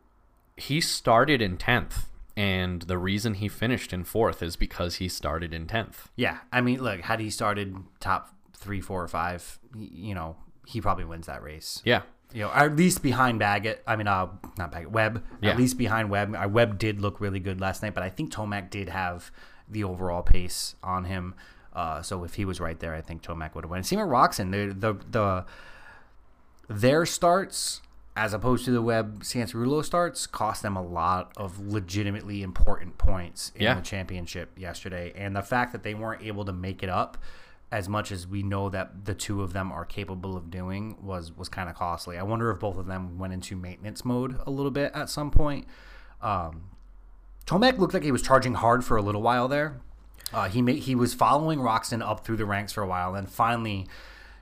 [0.56, 5.54] he started in tenth, and the reason he finished in fourth is because he started
[5.54, 6.10] in tenth.
[6.16, 10.82] Yeah, I mean, look, had he started top three, four, or five, you know, he
[10.82, 11.82] probably wins that race.
[11.86, 12.02] Yeah,
[12.34, 13.84] You know, at least behind Baggett.
[13.88, 14.28] I mean, uh,
[14.58, 15.24] not Baggett, Webb.
[15.42, 15.52] Yeah.
[15.52, 16.36] At least behind Webb.
[16.36, 19.32] Uh, Webb did look really good last night, but I think Tomac did have
[19.70, 21.36] the overall pace on him.
[21.74, 23.84] Uh, so if he was right there, I think Tomac would have won.
[23.84, 24.52] Same with Roczen.
[24.52, 25.46] The the the
[26.68, 27.82] their starts
[28.16, 33.52] as opposed to the Webb Cianciarulo starts cost them a lot of legitimately important points
[33.56, 33.74] in Yeah.
[33.76, 35.12] the championship yesterday.
[35.16, 37.18] And the fact that they weren't able to make it up
[37.72, 41.36] as much as we know that the two of them are capable of doing was
[41.36, 42.18] was kind of costly.
[42.18, 45.30] I wonder if both of them went into maintenance mode a little bit at some
[45.30, 45.68] point.
[46.22, 46.70] Um,
[47.46, 49.82] Tomac looked like he was charging hard for a little while there.
[50.34, 53.30] Uh, he made, he was following Roczen up through the ranks for a while, and
[53.30, 53.88] finally,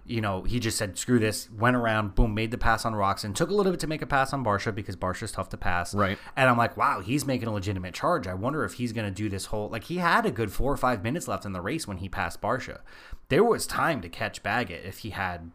[0.05, 3.33] you know, he just said screw this, went around, boom, made the pass on Roczen.
[3.33, 5.93] Took a little bit to make a pass on Barcia because Barcia's tough to pass.
[5.95, 6.17] Right.
[6.35, 8.27] And I'm like, wow, he's making a legitimate charge.
[8.27, 10.71] I wonder if he's going to do this whole like he had a good four
[10.71, 12.81] or five minutes left in the race when he passed Barcia.
[13.29, 15.51] There was time to catch Baggett if he had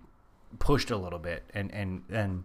[0.58, 2.44] pushed a little bit and and and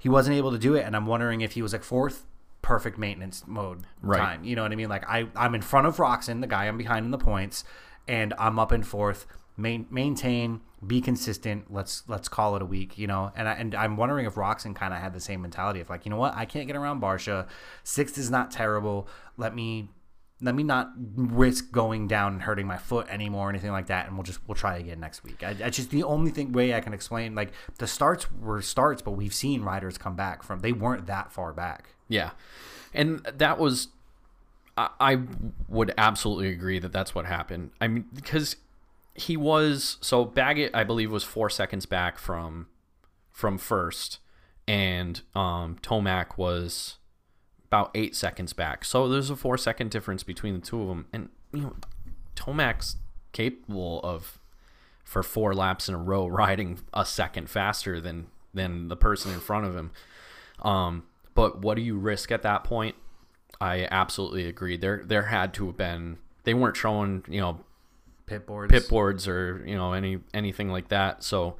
[0.00, 2.26] he wasn't able to do it and i'm wondering if he was like fourth
[2.60, 4.18] perfect maintenance mode Right.
[4.18, 6.64] time you know what i mean like i i'm in front of roczen the guy
[6.66, 7.62] i'm behind in the points
[8.08, 9.26] and i'm up in fourth
[9.56, 13.32] main, maintain be consistent let's let's call it a week you know?
[13.34, 16.04] And I, and i'm wondering if roczen kind of had the same mentality of like
[16.04, 16.34] you know what?
[16.34, 17.46] I can't get around barcia.
[17.82, 19.08] Sixth is not terrible.
[19.36, 19.88] Let me
[20.42, 24.06] let me not risk going down and hurting my foot anymore or anything like that
[24.06, 25.42] and we'll just we'll try again next week.
[25.42, 29.12] I, just the only thing way i can explain like the starts were starts but
[29.12, 31.90] we've seen riders come back from they weren't that far back.
[32.08, 32.30] Yeah,
[32.94, 33.88] and that was,
[34.76, 35.18] I, I
[35.68, 37.70] would absolutely agree that that's what happened.
[37.80, 38.56] I mean, because
[39.16, 42.66] he was so Baggett, I believe, was four seconds back from
[43.30, 44.18] from first,
[44.66, 46.96] and um, Tomac was
[47.66, 48.84] about eight seconds back.
[48.84, 51.76] So there's a four second difference between the two of them, and you know,
[52.34, 52.96] Tomac's
[53.32, 54.38] capable of
[55.04, 59.40] for four laps in a row riding a second faster than than the person in
[59.40, 59.90] front of him.
[60.62, 61.04] Um,
[61.34, 62.96] but what do you risk at that point?
[63.60, 64.76] I absolutely agree.
[64.76, 67.60] There there had to have been they weren't showing, you know,
[68.26, 71.22] pit boards pit boards or, you know, any anything like that.
[71.22, 71.56] So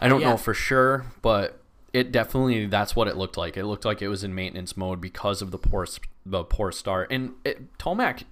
[0.00, 0.30] I don't Yeah.
[0.30, 1.60] know for sure, but
[1.92, 3.56] it definitely that's what it looked like.
[3.56, 5.86] It looked like it was in maintenance mode because of the poor
[6.24, 7.10] the poor start.
[7.10, 8.22] And it, Tomac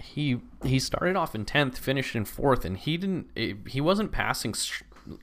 [0.00, 4.12] he he started off in 10th, finished in 4th and he didn't it, he wasn't
[4.12, 4.54] passing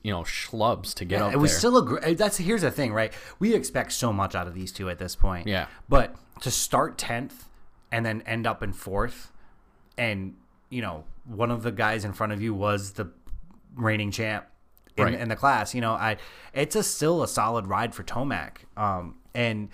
[0.02, 1.58] you know schlubs to get up it was there.
[1.60, 4.52] still a gr- eh, that's here's the thing right we expect so much out of
[4.54, 5.66] these two at this point Yeah.
[5.88, 7.44] but to start 10th
[7.92, 9.32] and then end up in fourth
[9.96, 10.34] and
[10.70, 13.10] you know one of the guys in front of you was the
[13.74, 14.46] reigning champ
[14.96, 15.14] in, Right.
[15.14, 16.16] in the class you know i
[16.54, 19.68] it's a still a solid ride for tomac um and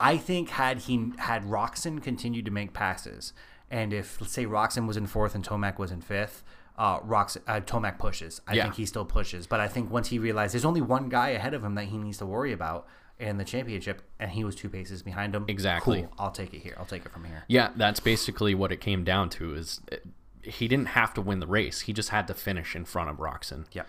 [0.00, 3.32] i think had he had roczen continued to make passes
[3.70, 6.42] and if let's say roczen was in fourth and tomac was in fifth
[6.78, 8.40] uh, Rox, uh, Tomac pushes.
[8.48, 8.62] I Yeah.
[8.62, 11.52] think he still pushes, but I think once he realized there's only one guy ahead
[11.52, 12.88] of him that he needs to worry about,
[13.18, 15.44] in the championship, and he was two paces behind him.
[15.48, 16.00] Exactly.
[16.00, 16.12] Cool.
[16.18, 16.74] I'll take it here.
[16.78, 17.44] I'll take it from here.
[17.46, 19.54] Yeah, that's basically what it came down to.
[19.54, 19.82] Is
[20.42, 23.16] he didn't have to win the race; he just had to finish in front of
[23.16, 23.66] Roczen.
[23.72, 23.84] Yeah.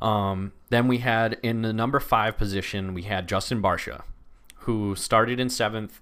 [0.00, 4.02] Um, then we had in the number five position, we had Justin Barcia,
[4.60, 6.00] who started in seventh.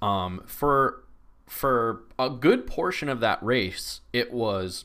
[0.00, 1.04] Um, for
[1.46, 4.84] for a good portion of that race, it was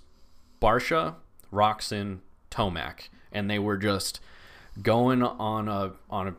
[0.61, 1.15] Barcia,
[1.51, 2.19] Roxon,
[2.49, 4.19] Tomac, and they were just
[4.81, 6.35] going on a on a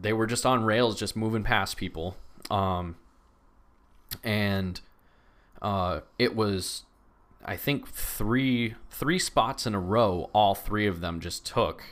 [0.00, 2.16] they were just on rails, just moving past people.
[2.50, 2.96] Um,
[4.24, 4.80] and
[5.60, 6.84] uh, it was
[7.44, 10.30] I think three three spots in a row.
[10.32, 11.82] All three of them just took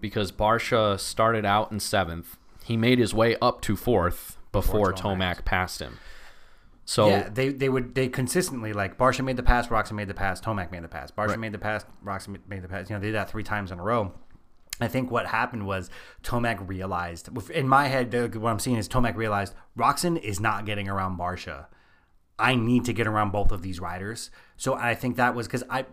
[0.00, 2.36] because Barcia started out in seventh.
[2.64, 5.18] He made his way up to fourth before, Before Tomac.
[5.18, 5.98] Tomac passed him.
[6.84, 10.14] So yeah, they they would they consistently like Barcia made the pass, Roczen made the
[10.14, 12.90] pass, Tomac made the pass, Barcia made the pass, Roczen made the pass.
[12.90, 14.12] You know, they did that three times in a row.
[14.80, 15.90] I think what happened was
[16.24, 20.88] Tomac realized, in my head, what I'm seeing is Tomac realized Roczen is not getting
[20.88, 21.66] around Barcia.
[22.40, 24.30] I need to get around both of these riders.
[24.56, 25.86] So I think that was because I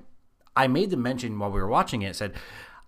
[0.55, 2.15] I made the mention while we were watching it.
[2.15, 2.33] Said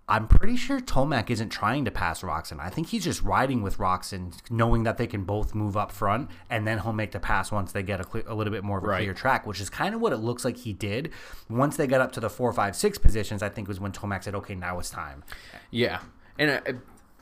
[0.08, 2.58] I'm pretty sure Tomac isn't trying to pass Roczen.
[2.58, 6.28] I think he's just riding with Roczen, knowing that they can both move up front,
[6.50, 8.82] and then he'll make the pass once they get a, a little bit more of
[8.84, 9.02] a Right.
[9.04, 11.12] clear track, which is kind of what it looks like he did.
[11.48, 14.24] Once they got up to the four, five, six positions, I think was when Tomac
[14.24, 15.22] said, "Okay, now it's time."
[15.70, 16.00] Yeah,
[16.40, 16.72] and uh,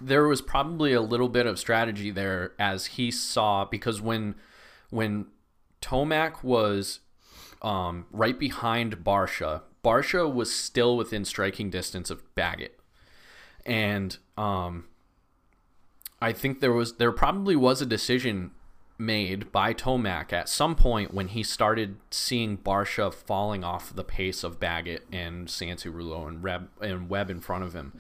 [0.01, 4.35] there was probably a little bit of strategy there as he saw because when
[4.89, 5.27] when
[5.81, 7.01] Tomac was
[7.63, 12.79] um, right behind Barcia, Barcia was still within striking distance of Baggett,
[13.65, 14.87] and um,
[16.21, 18.51] I think there was there probably was a decision
[18.99, 24.43] made by Tomac at some point when he started seeing Barcia falling off the pace
[24.43, 27.93] of Baggett and Cianciarulo and Reb and Webb in front of him.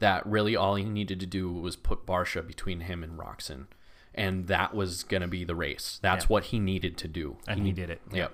[0.00, 3.66] That really all he needed to do was put Barcia between him and Roczen,
[4.14, 5.98] and that was going to be the race.
[6.02, 6.28] That's Yeah.
[6.28, 7.36] what he needed to do.
[7.46, 8.00] And he did it.
[8.12, 8.32] Yep.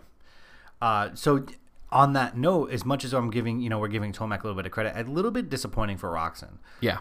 [0.80, 1.46] Uh, so
[1.90, 4.56] on that note, as much as I'm giving, you know, we're giving Tomac a little
[4.56, 6.58] bit of credit, a little bit disappointing for Roczen.
[6.80, 6.98] Yeah.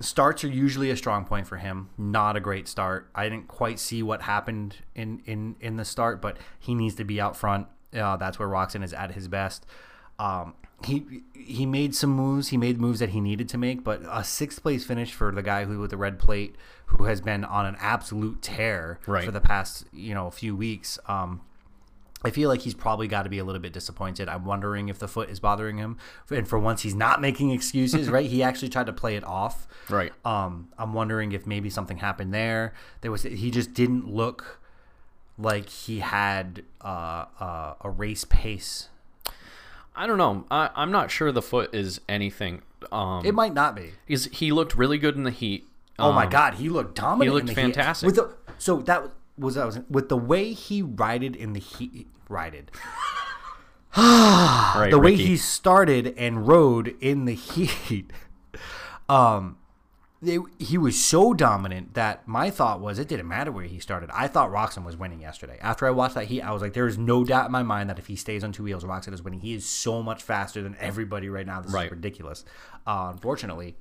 [0.00, 1.88] starts are usually a strong point for him.
[1.96, 3.08] Not a great start.
[3.14, 7.04] I didn't quite see what happened in in in the start, but he needs to
[7.04, 7.68] be out front.
[7.94, 9.64] Uh, that's where Roczen is at his best.
[10.18, 10.54] Um,
[10.84, 12.48] he he made some moves.
[12.48, 15.42] He made moves that he needed to make, but a sixth place finish for the
[15.42, 16.54] guy who with the red plate,
[16.86, 19.24] who has been on an absolute tear Right.
[19.24, 20.98] for the past you know few weeks.
[21.06, 21.40] Um,
[22.24, 24.28] I feel like he's probably got to be a little bit disappointed.
[24.28, 25.98] I'm wondering if the foot is bothering him,
[26.30, 28.08] and for once he's not making excuses.
[28.08, 29.66] right, he actually tried to play it off.
[29.90, 30.12] Right.
[30.24, 32.74] Um, I'm wondering if maybe something happened there.
[33.00, 34.60] There was he just didn't look
[35.36, 38.88] like he had uh, uh, a race pace.
[39.94, 40.46] I don't know.
[40.50, 42.62] I, I'm not sure the foot is anything.
[42.90, 43.92] Um, It might not be.
[44.06, 45.66] because he looked really good in the heat.
[45.98, 47.22] Oh my Um, God, he looked dominant.
[47.22, 47.74] he in looked the heat.
[47.74, 48.06] fantastic.
[48.06, 52.06] With the, so that was that was with the way he rided in the heat.
[52.28, 52.70] Rided
[53.96, 55.26] Right, the way Ricky.
[55.26, 58.10] he started and rode in the heat.
[59.08, 59.58] Um,
[60.22, 64.08] they, he was so dominant that my thought was it didn't matter where he started.
[64.14, 65.58] I thought Roczen was winning yesterday.
[65.60, 67.90] After I watched that heat, I was like, there is no doubt in my mind
[67.90, 69.40] that if he stays on two wheels, Roczen is winning.
[69.40, 71.60] He is so much faster than everybody right now.
[71.60, 71.86] This Right.
[71.86, 72.44] is ridiculous.
[72.86, 73.74] Uh, unfortunately,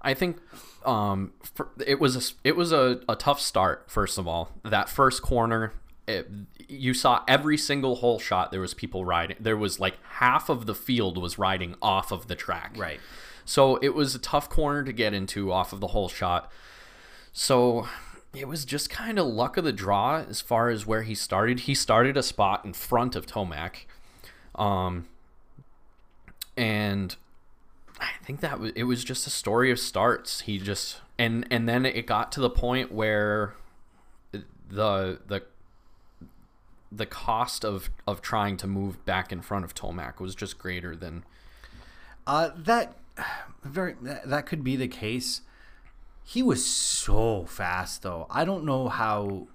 [0.00, 0.38] I think
[0.86, 3.90] um, for, it was a, it was a, a tough start.
[3.90, 5.72] First of all, that first corner,
[6.06, 6.28] it,
[6.68, 8.52] you saw every single hole shot.
[8.52, 9.36] There was people riding.
[9.40, 12.74] There was like half of the field was riding off of the track.
[12.76, 13.00] Right.
[13.50, 16.52] So it was a tough corner to get into off of the hole shot.
[17.32, 17.88] So
[18.32, 21.60] it was just kind of luck of the draw as far as where he started.
[21.60, 23.86] He started a spot in front of Tomac.
[24.54, 25.08] Um,
[26.56, 27.16] and
[27.98, 30.42] I think that was, it was just a story of starts.
[30.42, 33.54] He just and and then it got to the point where
[34.30, 35.42] the the
[36.92, 40.94] the cost of of trying to move back in front of Tomac was just greater
[40.94, 41.24] than
[42.28, 42.94] Uh, that
[43.62, 45.42] very that, could be the case.
[46.22, 48.26] He was so fast though.
[48.30, 49.48] I don't know how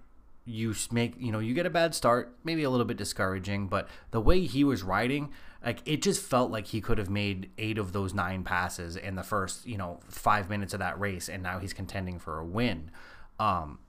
[0.45, 3.88] you make you know you get a bad start, maybe a little bit discouraging, but
[4.11, 5.32] the way he was riding,
[5.63, 9.16] like it just felt like he could have made eight of those nine passes in
[9.16, 12.45] the first you know five minutes of that race, and now he's contending for a
[12.45, 12.91] win.
[13.39, 13.80] Um,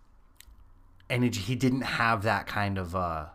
[1.08, 3.26] and it, he didn't have that kind of uh,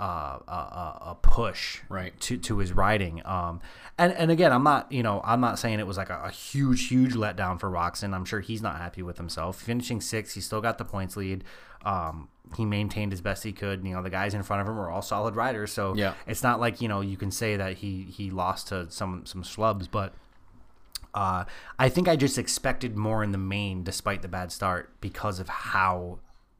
[0.00, 2.18] uh, uh, a push Right.
[2.20, 3.24] to, to his riding.
[3.24, 3.60] Um,
[3.96, 6.30] and, and again, I'm not, you know, I'm not saying it was like a, a
[6.30, 8.12] huge, huge letdown for Roczen.
[8.14, 9.60] I'm sure he's not happy with himself.
[9.60, 11.44] Finishing sixth, he still got the points lead.
[11.84, 13.84] Um, he maintained as best he could.
[13.86, 16.14] You know, the guys in front of him were all solid riders, so Yeah.
[16.26, 19.42] it's not like you know you can say that he he lost to some some
[19.42, 20.14] schlubs, but
[21.14, 21.44] Uh,
[21.78, 25.48] I think I just expected more in the main, despite the bad start, because of
[25.48, 26.18] how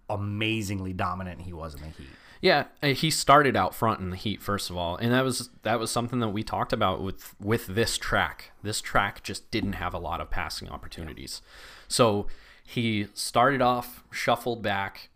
[0.09, 2.07] amazingly dominant he was in the heat.
[2.45, 5.49] Yeah, uh, he started out front in the heat first of all, and that was
[5.63, 8.51] that was something that we talked about with with this track.
[8.63, 11.41] This track just didn't have a lot of passing opportunities.
[11.89, 12.27] So
[12.63, 15.09] he started off shuffled back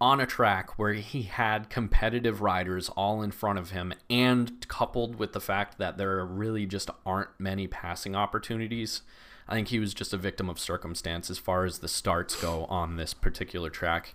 [0.00, 5.16] on a track where he had competitive riders all in front of him and coupled
[5.16, 9.02] with the fact that there really just aren't many passing opportunities.
[9.48, 12.64] I think he was just a victim of circumstance as far as the starts go
[12.66, 14.14] on this particular track.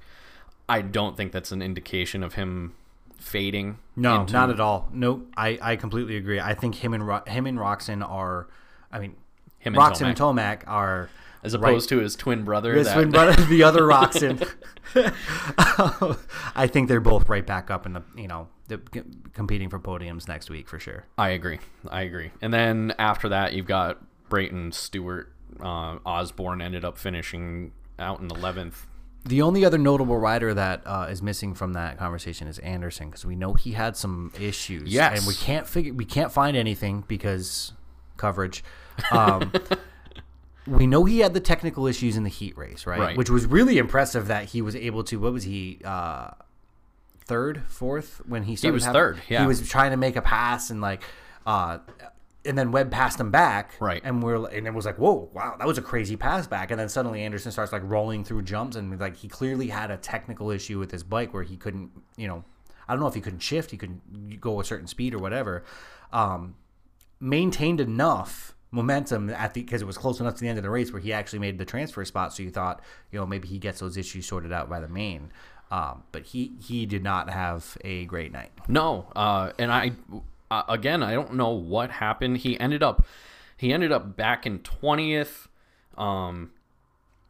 [0.72, 2.74] I don't think that's an indication of him
[3.20, 3.78] fading.
[3.96, 4.88] No, into- not at all.
[4.94, 6.40] No, I, I completely agree.
[6.40, 8.48] I think him and Ro- him and Roczen are,
[8.92, 9.16] I mean,
[9.60, 11.10] Him and Roczen and Tomac are
[11.44, 12.74] as opposed to his twin brother.
[12.74, 14.48] His that- twin brother, the other Roczen.
[16.56, 18.78] I think they're both right back up in the you know the,
[19.34, 21.06] competing for podiums next week for sure.
[21.18, 21.60] I agree.
[21.90, 22.32] I agree.
[22.42, 25.34] And then after that, you've got Brayton Stewart.
[25.60, 28.86] Uh, Osborne ended up finishing out in 11th.
[29.26, 33.26] The only other notable rider that uh, is missing from that conversation is Anderson because
[33.26, 34.92] we know he had some issues.
[34.92, 35.20] Yes.
[35.20, 37.74] and we can't figure we can't find anything because
[38.18, 38.64] coverage.
[39.12, 39.52] Um,
[40.68, 43.00] we know he had the technical issues in the heat race, right?
[43.00, 43.18] Right.
[43.18, 45.20] Which was really impressive that he was able to.
[45.20, 45.80] What was he?
[45.86, 46.32] Uh,
[47.26, 48.72] third, fourth when he started.
[48.72, 49.42] He was having- third, yeah.
[49.42, 51.02] he was trying to make a pass and like,
[51.46, 51.78] uh,
[52.46, 54.02] and then Webb passed him back, Right.
[54.04, 56.72] And we're and it was like, whoa, wow, that was a crazy pass back.
[56.72, 59.98] And then suddenly Anderson starts like rolling through jumps and like he clearly had a
[59.98, 62.44] technical issue with his bike where he couldn't, you know,
[62.88, 65.64] I don't know if he couldn't shift, he couldn't go a certain speed or whatever.
[66.12, 66.56] Um,
[67.20, 70.70] maintained enough momentum at the because it was close enough to the end of the
[70.70, 72.34] race where he actually made the transfer spot.
[72.34, 72.82] So you thought,
[73.12, 75.32] you know, maybe he gets those issues sorted out by the main.
[75.70, 78.52] Um, but he he did not have a great night.
[78.68, 79.94] No, uh, and I
[80.52, 82.40] uh, again I don't know what happened.
[82.40, 83.06] He ended up
[83.58, 85.48] he ended up back in twentieth.
[85.98, 86.52] Um,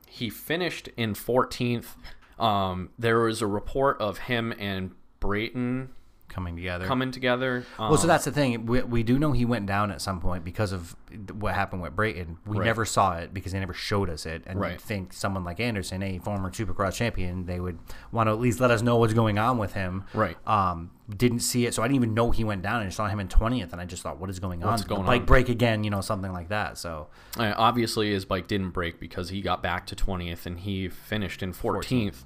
[0.07, 1.95] he finished in fourteenth.
[2.37, 5.89] Um, there was a report of him and Brayton
[6.31, 6.85] Coming together.
[6.85, 7.65] coming together.
[7.77, 8.65] Um, Well, so that's the thing.
[8.65, 10.95] We, we do know he went down at some point because of
[11.33, 12.37] what happened with Brayton.
[12.45, 12.65] We Right.
[12.65, 14.43] never saw it because they never showed us it.
[14.45, 14.79] And Right.
[14.79, 17.79] think someone like Anderson, a former Supercross champion, they would
[18.13, 20.05] want to at least let us know what's going on with him.
[20.13, 20.37] Right.
[20.47, 22.81] Um, didn't see it, so I didn't even know he went down.
[22.81, 24.87] I just saw him in twentieth, and I just thought, what is going What's on?
[24.87, 25.25] going bike on?
[25.25, 26.77] break again, you know, something like that.
[26.77, 27.07] So
[27.37, 31.43] Uh, obviously, his bike didn't break because he got back to 20th and he finished
[31.43, 32.23] in 14th.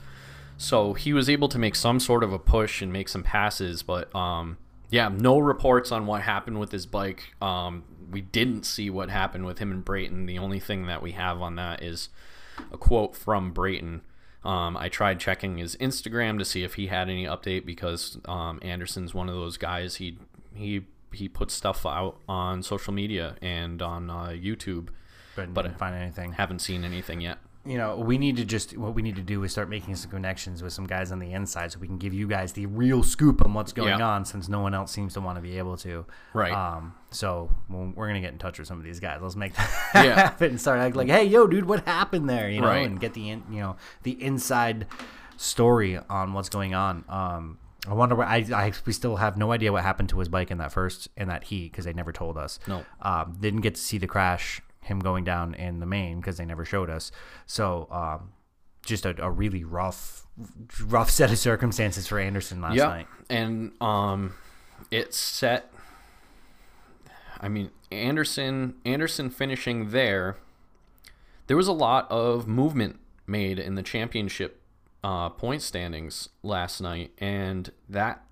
[0.58, 3.84] So he was able to make some sort of a push and make some passes,
[3.84, 4.58] but um,
[4.90, 7.34] yeah, no reports on what happened with his bike.
[7.42, 10.26] Um, we didn't see what happened with him and Brayton.
[10.26, 12.10] The only thing that we have on that is
[12.72, 14.02] a quote from Brayton.
[14.44, 18.60] Um, I tried checking his Instagram to see if he had any update because um,
[18.62, 19.96] Anderson's one of those guys.
[19.96, 20.20] He
[20.54, 24.90] he he puts stuff out on social media and on uh, YouTube.
[25.36, 26.34] but, But- didn't find anything.
[26.34, 27.40] Haven't seen anything yet.
[27.66, 30.12] You know, we need to just what we need to do is start making some
[30.12, 33.02] connections with some guys on the inside so we can give you guys the real
[33.04, 34.06] scoop on what's going Yeah.
[34.08, 36.06] on since no one else seems to want to be able to.
[36.34, 36.52] Right.
[36.54, 36.94] Um.
[37.12, 39.20] So we're gonna get in touch with some of these guys.
[39.22, 40.16] Let's make that Yeah.
[40.16, 42.50] happen and start acting like, hey, yo, dude, what happened there?
[42.50, 42.86] You know, Right.
[42.86, 44.86] and get the in, you know the inside
[45.38, 47.04] story on what's going on.
[47.10, 47.58] Um.
[47.88, 48.16] I wonder.
[48.16, 50.72] What, I, I we still have no idea what happened to his bike in that
[50.72, 52.58] first in that heat because they never told us.
[52.68, 52.84] No.
[53.00, 56.46] Um, didn't get to see the crash, him going down in the main because they
[56.46, 57.12] never showed us.
[57.46, 58.32] So um,
[58.86, 60.26] just a, a really rough,
[60.86, 63.08] rough set of circumstances for Anderson last Yeah, night.
[63.30, 64.34] and um,
[64.92, 65.72] it set.
[67.40, 70.38] I mean, Anderson Anderson finishing there.
[71.48, 74.62] There was a lot of movement made in the championship
[75.04, 78.24] uh, point standings last night, and that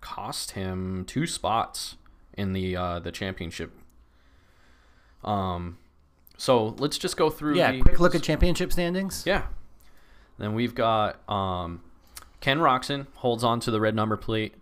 [0.00, 1.96] cost him two spots
[2.34, 3.72] in the uh, the championship.
[5.26, 5.78] Um,
[6.36, 7.56] so let's just go through.
[7.56, 9.24] Yeah, the, quick look at championship standings.
[9.26, 9.46] Yeah.
[10.38, 11.82] Then we've got um,
[12.40, 14.54] Ken Roczen holds on to the red number plate.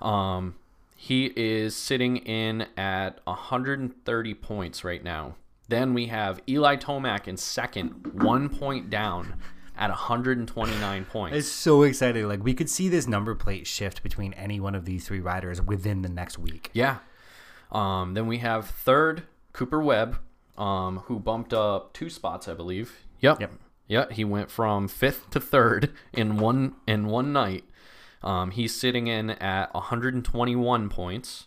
[0.00, 0.54] Um,
[0.96, 5.36] he is sitting in at 130 points right now.
[5.68, 9.34] Then we have Eli Tomac in second, one point down
[9.76, 11.36] at 129 points.
[11.36, 12.28] It's so exciting.
[12.28, 15.62] Like we could see this number plate shift between any one of these three riders
[15.62, 16.70] within the next week.
[16.74, 16.98] Yeah.
[17.72, 19.22] Um, then we have third
[19.52, 20.18] Cooper Webb,
[20.56, 23.06] um, who bumped up two spots, I believe.
[23.20, 23.40] Yep.
[23.40, 23.52] Yep.
[23.88, 27.64] Yeah, he went from fifth to third in one in one night.
[28.22, 31.46] Um, he's sitting in at 121 points.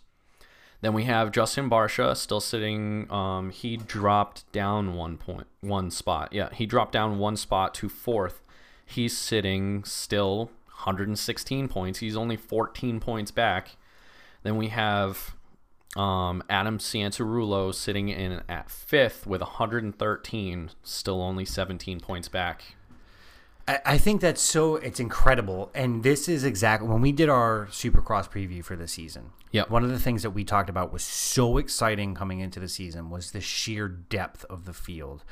[0.80, 3.10] Then we have Justin Barcia still sitting.
[3.10, 6.32] Um, he dropped down one point, one spot.
[6.32, 8.42] Yeah, he dropped down one spot to fourth.
[8.84, 12.00] He's sitting still 116 points.
[12.00, 13.76] He's only 14 points back.
[14.42, 15.33] Then we have
[15.96, 22.76] Um, Adam Cianciarulo sitting in at fifth with 113, still only 17 points back.
[23.68, 27.68] I, I think that's so it's incredible, and this is exactly when we did our
[27.70, 29.30] Supercross preview for the season.
[29.52, 29.70] Yep.
[29.70, 33.08] one of the things that we talked about was so exciting coming into the season
[33.08, 35.22] was the sheer depth of the field.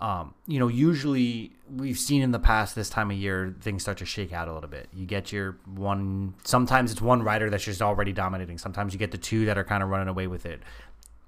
[0.00, 3.98] Um, you know, usually we've seen in the past this time of year things start
[3.98, 4.88] to shake out a little bit.
[4.92, 6.34] You get your one.
[6.44, 8.58] Sometimes it's one rider that's just already dominating.
[8.58, 10.62] Sometimes you get the two that are kind of running away with it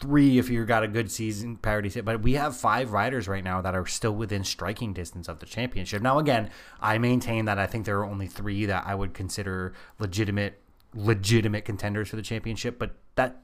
[0.00, 2.04] three if you've got a good season parity set.
[2.04, 5.46] But we have five riders right now that are still within striking distance of the
[5.46, 6.02] championship.
[6.02, 6.50] Now, again,
[6.80, 10.60] I maintain that I think there are only three that I would consider legitimate
[10.92, 13.42] legitimate contenders for the championship, but that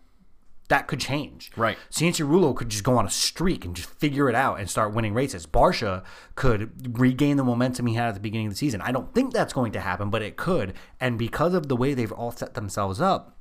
[0.68, 1.50] that could change.
[1.56, 1.78] Right.
[1.90, 5.14] Cianciarulo could just go on a streak and just figure it out and start winning
[5.14, 5.46] races.
[5.46, 6.04] Barcia
[6.34, 8.80] could regain the momentum he had at the beginning of the season.
[8.80, 10.74] I don't think that's going to happen, but it could.
[11.00, 13.36] And because of the way they've all set themselves up,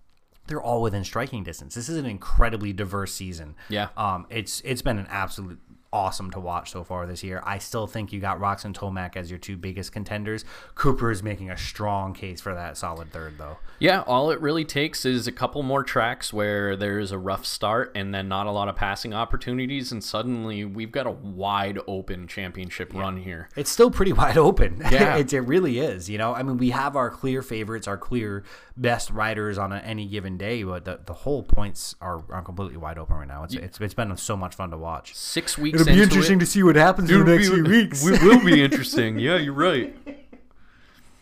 [0.48, 1.76] they're all within striking distance.
[1.76, 3.56] This is an incredibly diverse season.
[3.70, 3.90] Yeah.
[3.98, 5.60] Um, it's it's been an absolute
[5.96, 7.42] awesome to watch so far this year.
[7.46, 10.44] I still think you got Roczen Tomac as your two biggest contenders.
[10.76, 13.60] Cooper is making a strong case for that solid third though.
[13.80, 17.94] Yeah, all it really takes is a couple more tracks where there's a rough start
[17.96, 22.28] and then not a lot of passing opportunities, and suddenly we've got a wide open
[22.28, 23.48] championship run here.
[23.56, 24.82] It's still pretty wide open.
[24.92, 25.16] Yeah.
[25.18, 26.10] it, it really is.
[26.10, 28.44] You know, I mean, we have our clear favorites, our clear
[28.76, 32.78] best riders on a, any given day, but the, the whole points are, are completely
[32.78, 33.44] wide open right now.
[33.44, 35.16] It's, it's it's been so much fun to watch.
[35.16, 38.04] Six weeks into it, to see what happens in the next few weeks.
[38.04, 39.20] We will be interesting.
[39.20, 39.96] Yeah, you're right.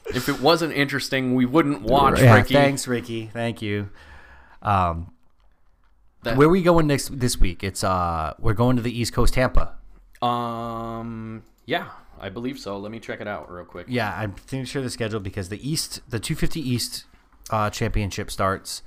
[0.07, 2.53] If it wasn't interesting, we wouldn't watch yeah, Ricky.
[2.53, 3.27] thanks, Ricky.
[3.27, 3.89] Thank you.
[4.61, 5.13] Um,
[6.23, 7.63] That- where we going next this week?
[7.63, 9.75] It's uh, we're going to the East Coast, Tampa.
[10.21, 11.89] Um, yeah,
[12.19, 12.77] I believe so.
[12.77, 13.87] Let me check it out real quick.
[13.89, 17.05] Yeah, I'm pretty sure the schedule because the East, the 250 East
[17.49, 18.83] uh, Championship starts.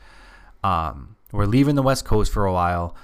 [0.62, 2.94] Um, we're leaving the West Coast for a while.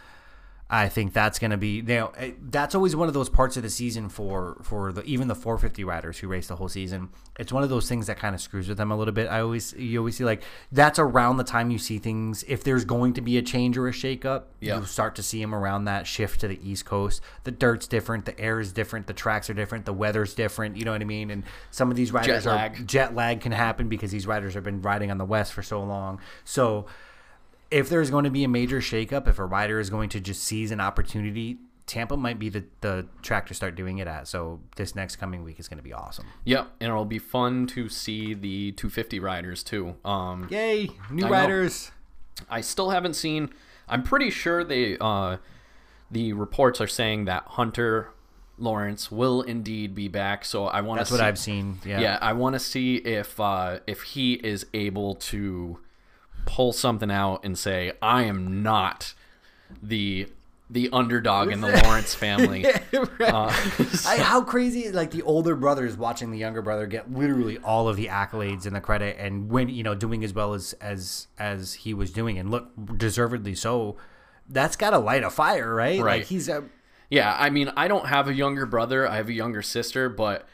[0.74, 3.58] I think that's going to be you know eh, that's always one of those parts
[3.58, 7.10] of the season for for the even the 450 riders who race the whole season.
[7.38, 9.28] It's one of those things that kind of screws with them a little bit.
[9.28, 10.42] I always you always see like
[10.72, 13.86] that's around the time you see things if there's going to be a change or
[13.86, 14.78] a shakeup, Yeah.
[14.80, 17.20] you start to see them around that shift to the East Coast.
[17.44, 20.78] The dirt's different, the air is different, the tracks are different, the weather's different.
[20.78, 21.30] You know what I mean?
[21.30, 22.86] And some of these riders are lag.
[22.88, 25.82] jet lag can happen because these riders have been riding on the West for so
[25.82, 26.18] long.
[26.44, 26.86] So
[27.72, 30.44] if there's going to be a major shakeup, if a rider is going to just
[30.44, 31.56] seize an opportunity,
[31.86, 34.28] Tampa might be the, the track to start doing it at.
[34.28, 36.26] So this next coming week is going to be awesome.
[36.44, 39.96] Yep, and it'll be fun to see the 250 riders too.
[40.04, 41.32] Um, Yay, new I know.
[41.32, 41.90] riders.
[42.50, 43.50] I still haven't seen.
[43.88, 45.38] I'm pretty sure they uh,
[46.10, 48.10] the reports are saying that Hunter
[48.58, 50.44] Lawrence will indeed be back.
[50.44, 51.00] So I want to.
[51.00, 51.78] That's what I've seen.
[51.84, 52.00] Yeah.
[52.00, 55.78] Yeah, I want to see if uh, if he is able to
[56.46, 59.14] pull something out and say, "I am not
[59.82, 60.28] the
[60.70, 62.64] the underdog in the Lawrence family."
[63.20, 63.46] Uh,
[64.06, 67.96] I, how crazy like the older brothers watching the younger brother get literally all of
[67.96, 71.72] the accolades and the credit and when you know doing as well as as as
[71.74, 72.68] he was doing and look
[72.98, 73.96] deservedly so
[74.48, 76.24] that's got to light a fire right like Right.
[76.24, 76.64] he's a
[77.10, 79.08] Yeah, I mean, I don't have a younger brother.
[79.08, 80.46] I have a younger sister, but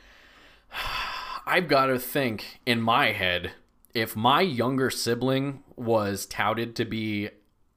[1.46, 3.52] I've got to think in my head
[3.98, 7.28] if my younger sibling was touted to be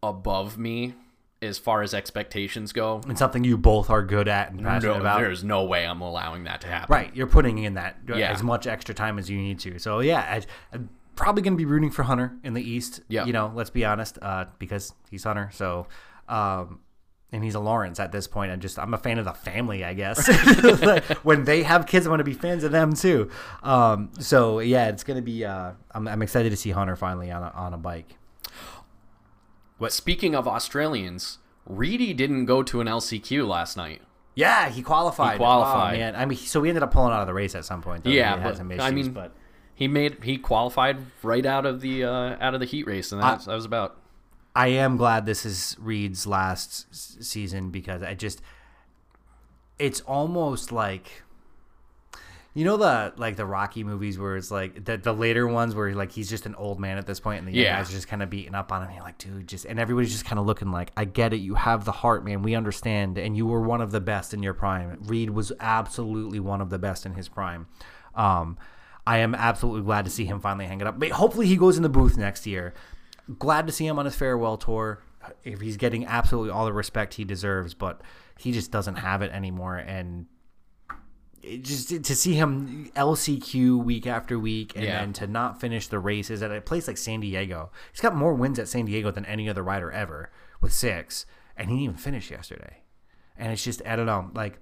[0.03, 0.93] above me
[1.41, 4.99] as far as expectations go, it's something you both are good at and passionate no,
[4.99, 6.93] about there's no way I'm allowing that to happen.
[6.93, 8.31] right you're putting in that uh, Yeah.
[8.31, 10.41] as much extra time as you need to so yeah I,
[10.71, 13.25] I'm probably going to be rooting for Hunter in the East Yeah.
[13.25, 15.87] you know let's be honest uh, because he's Hunter so
[16.29, 16.79] um
[17.31, 18.51] and he's a Lawrence at this point.
[18.51, 20.27] I'm just I'm a fan of the family, I guess.
[20.81, 23.29] Like, when they have kids, I want to be fans of them too.
[23.63, 25.45] Um, so yeah, it's gonna be.
[25.45, 28.17] Uh, I'm, I'm excited to see Hunter finally on a, on a bike.
[29.79, 34.01] But speaking of Australians, Reedy didn't go to an LCQ last night.
[34.35, 35.33] Yeah, he qualified.
[35.33, 35.95] He qualified.
[35.95, 37.81] Oh, man, I mean, so we ended up pulling out of the race at some
[37.81, 38.03] point.
[38.03, 38.11] Though.
[38.11, 39.33] Yeah, but, some I mean, but
[39.75, 43.21] He made he qualified right out of the uh, out of the heat race, and
[43.21, 44.00] that's, that was about
[44.55, 48.41] I am glad this is Reed's last s- season because I just
[49.79, 51.23] it's almost like
[52.53, 55.95] you know the like the Rocky movies where it's like the, the later ones where
[55.95, 57.77] like he's just an old man at this point and the Yeah.
[57.77, 58.93] guys are just kind of beating up on him.
[58.93, 61.55] You're like, dude, just and everybody's just kind of looking like, I get it, you
[61.55, 62.41] have the heart, man.
[62.43, 64.97] We understand, and you were one of the best in your prime.
[65.03, 67.67] Reed was absolutely one of the best in his prime.
[68.15, 68.57] Um,
[69.07, 70.99] I am absolutely glad to see him finally hang it up.
[70.99, 72.73] But hopefully he goes in the booth next year.
[73.39, 75.01] Glad to see him on his farewell tour.
[75.43, 78.01] If he's getting absolutely all the respect he deserves, but
[78.37, 80.25] he just doesn't have it anymore, and
[81.43, 84.99] it just to see him LCQ week after week, and Yeah.
[84.99, 87.71] then to not finish the races at a place like San Diego.
[87.91, 91.25] He's got more wins at San Diego than any other rider ever with six,
[91.55, 92.77] and he didn't even finish yesterday.
[93.37, 94.59] And it's just I don't know, like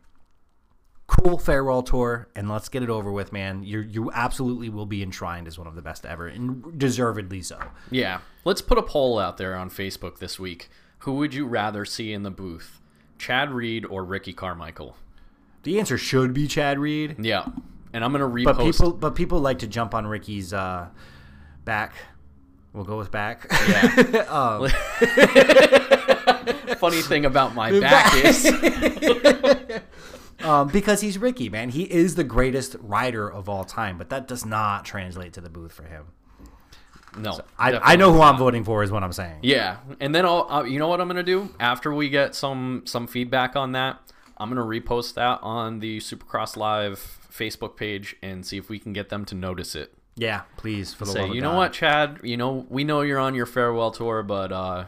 [1.10, 3.64] cool farewell tour, and let's get it over with, man.
[3.64, 7.60] You you absolutely will be enshrined as one of the best ever, and deservedly so.
[7.90, 8.20] Yeah.
[8.46, 10.70] Let's put a poll out there on Facebook this week.
[11.00, 12.80] Who would you rather see in the booth?
[13.18, 14.96] Chad Reed or Ricky Carmichael?
[15.64, 17.18] The answer should be Chad Reed.
[17.20, 17.46] Yeah.
[17.92, 20.88] And I'm going to repost But people, but people like to jump on Ricky's uh,
[21.66, 21.96] back.
[22.72, 23.48] We'll go with back.
[23.68, 24.18] Yeah.
[24.30, 24.70] um,
[26.78, 28.44] Funny thing about my back is
[30.44, 31.70] um, because he's Ricky, man.
[31.70, 35.50] He is the greatest rider of all time, but that does not translate to the
[35.50, 36.06] booth for him.
[37.18, 37.40] no.
[37.58, 38.34] I, I know who not.
[38.36, 39.40] I'm voting for, is what I'm saying.
[39.42, 42.84] Yeah, and then I'll, uh, you know what I'm gonna do after we get some
[42.86, 44.00] some feedback on that.
[44.38, 48.94] I'm gonna repost that on the Supercross Live Facebook page and see if we can
[48.94, 49.94] get them to notice it.
[50.16, 52.20] Yeah, please, for the Say, love of you know what, Chad?
[52.24, 54.86] You know we know you're on your farewell tour, but uh,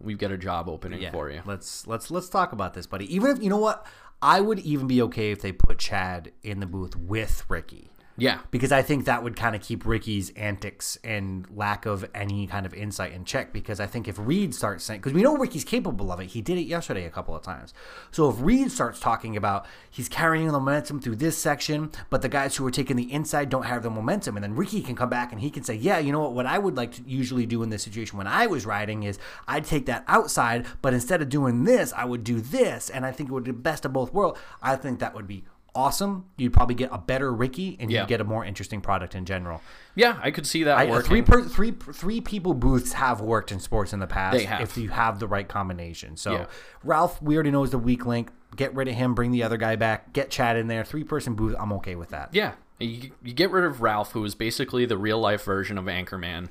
[0.00, 1.42] we've got a job opening Yeah, for you.
[1.44, 3.12] let's let's let's talk about this, buddy.
[3.14, 3.86] Even if you know what,
[4.24, 7.91] I would even be okay if they put Chad in the booth with Ricky.
[8.18, 12.46] Yeah, because I think that would kind of keep Ricky's antics and lack of any
[12.46, 13.52] kind of insight in check.
[13.52, 16.42] Because I think if Reed starts saying, because we know Ricky's capable of it, he
[16.42, 17.72] did it yesterday a couple of times.
[18.10, 22.28] So if Reed starts talking about he's carrying the momentum through this section, but the
[22.28, 25.08] guys who are taking the inside don't have the momentum, and then Ricky can come
[25.08, 26.34] back and he can say, yeah, you know what?
[26.34, 29.18] What I would like to usually do in this situation when I was riding is
[29.48, 33.12] I'd take that outside, but instead of doing this, I would do this, and I
[33.12, 34.38] think it would be best of both worlds.
[34.60, 35.44] I think that would be
[35.74, 36.26] awesome.
[36.36, 38.00] You'd probably get a better Ricky, and Yeah.
[38.00, 39.60] you'd get a more interesting product in general.
[39.94, 41.08] yeah, I could see that I, uh, working.
[41.08, 44.36] three per, three three people booths have worked in sports in the past.
[44.60, 46.16] If you have the right combination.
[46.16, 46.44] So Yeah.
[46.84, 48.30] Ralph, we already know is the weak link.
[48.56, 49.14] Get rid of him.
[49.14, 50.12] Bring the other guy back.
[50.12, 50.84] Get Chad in there.
[50.84, 51.54] Three person booth.
[51.58, 52.30] I'm okay with that.
[52.32, 55.84] Yeah, you, you get rid of Ralph, who is basically the real life version of
[55.86, 56.48] Anchorman,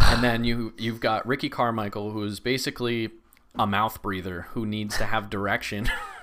[0.00, 3.10] and then you you've got Ricky Carmichael, who is basically
[3.58, 5.88] a mouth breather who needs to have direction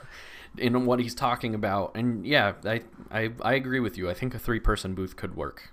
[0.58, 1.96] in what he's talking about.
[1.96, 4.10] And yeah, I I, I agree with you.
[4.10, 5.72] I think a three person booth could work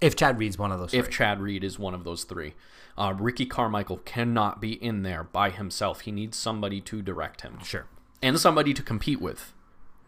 [0.00, 1.14] If Chad Reed's one of those, if three.
[1.14, 2.54] Chad Reed is one of those three.
[2.96, 6.02] Uh, Ricky Carmichael cannot be in there by himself.
[6.02, 7.86] He needs somebody to direct him sure.
[8.22, 9.52] and somebody to compete with.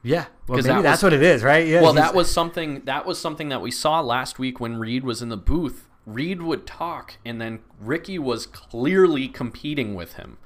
[0.05, 1.67] Yeah, well, maybe that that's was- what it is, right?
[1.67, 1.83] Yeah.
[1.83, 5.21] Well, that was something that was something that we saw last week when Reed was
[5.21, 5.89] in the booth.
[6.05, 10.39] Reed would talk, and then Ricky was clearly competing with him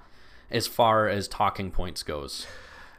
[0.50, 2.46] as far as talking points goes.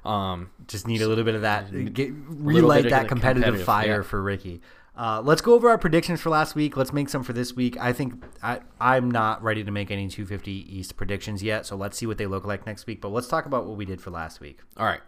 [0.03, 1.93] Um, just need a little bit of that.
[1.93, 4.01] Get, relight that competitive, competitive, fire yeah.
[4.01, 4.61] for Ricky.
[4.95, 6.75] Uh, let's go over our predictions for last week.
[6.75, 7.77] Let's make some for this week.
[7.79, 11.97] I think I, I'm not ready to make any 250 East predictions yet, so let's
[11.97, 12.99] see what they look like next week.
[12.99, 14.59] But let's talk about what we did for last week.
[14.77, 15.01] all right,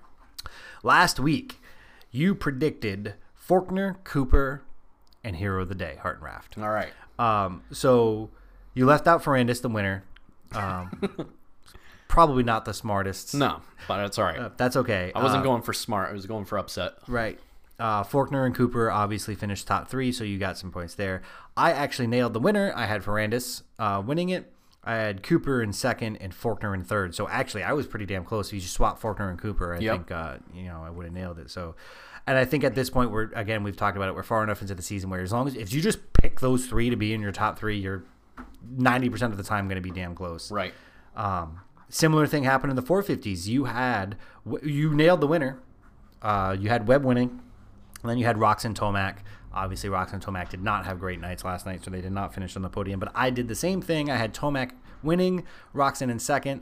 [0.84, 1.60] Last week,
[2.12, 4.64] you predicted Forkner, Cooper,
[5.24, 6.62] and Hero of the Day, Hartranft.
[6.62, 6.92] all right.
[7.20, 8.30] Um, so
[8.74, 10.04] you left out Ferrandis, the winner.
[10.54, 11.34] Um,
[12.14, 13.34] probably not the smartest.
[13.34, 14.38] No, but that's all right.
[14.40, 15.12] Uh, that's okay.
[15.16, 16.10] I wasn't Uh, going for smart.
[16.10, 16.94] I was going for upset.
[17.08, 17.40] Right.
[17.80, 21.24] Uh, Forkner and Cooper obviously finished top three, so you got some points there.
[21.58, 22.72] I actually nailed the winner.
[22.76, 24.54] I had Ferrandis uh, winning it.
[24.84, 27.16] I had Cooper in second and Forkner in third.
[27.16, 28.50] So actually, I was pretty damn close.
[28.50, 29.96] If you just swap Forkner and Cooper, I Yep.
[29.96, 31.50] think uh, you know I would have nailed it.
[31.50, 31.76] So,
[32.28, 34.16] and I think at this point we're again we've talked about it.
[34.16, 36.68] We're far enough into the season where as long as if you just pick those
[36.68, 38.04] three to be in your top three, you're
[38.78, 40.52] ninety percent of the time going to be damn close.
[40.52, 40.74] Right.
[41.16, 41.60] Um,
[41.94, 43.48] similar thing happened in the 450s.
[43.48, 44.18] You had
[44.64, 45.60] you nailed the winner.
[46.22, 47.42] Uh, you had Webb winning,
[48.02, 49.18] and then you had Roczen Tomac.
[49.54, 52.56] Obviously, Roczen Tomac did not have great nights last night, so they did not finish
[52.56, 53.00] on the podium.
[53.00, 54.10] But I did the same thing.
[54.10, 54.72] I had Tomac
[55.04, 55.46] winning,
[55.76, 56.62] Roczen in second.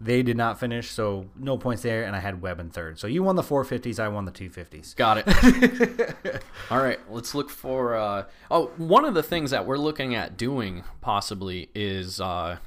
[0.00, 2.04] They did not finish, so no points there.
[2.04, 3.00] And I had Webb in third.
[3.00, 3.98] So you won the 450s.
[3.98, 4.94] I won the 250s.
[4.94, 6.42] Got it.
[6.70, 7.96] All right, let's look for.
[7.96, 12.58] Uh, oh, one of the things that we're looking at doing possibly is uh,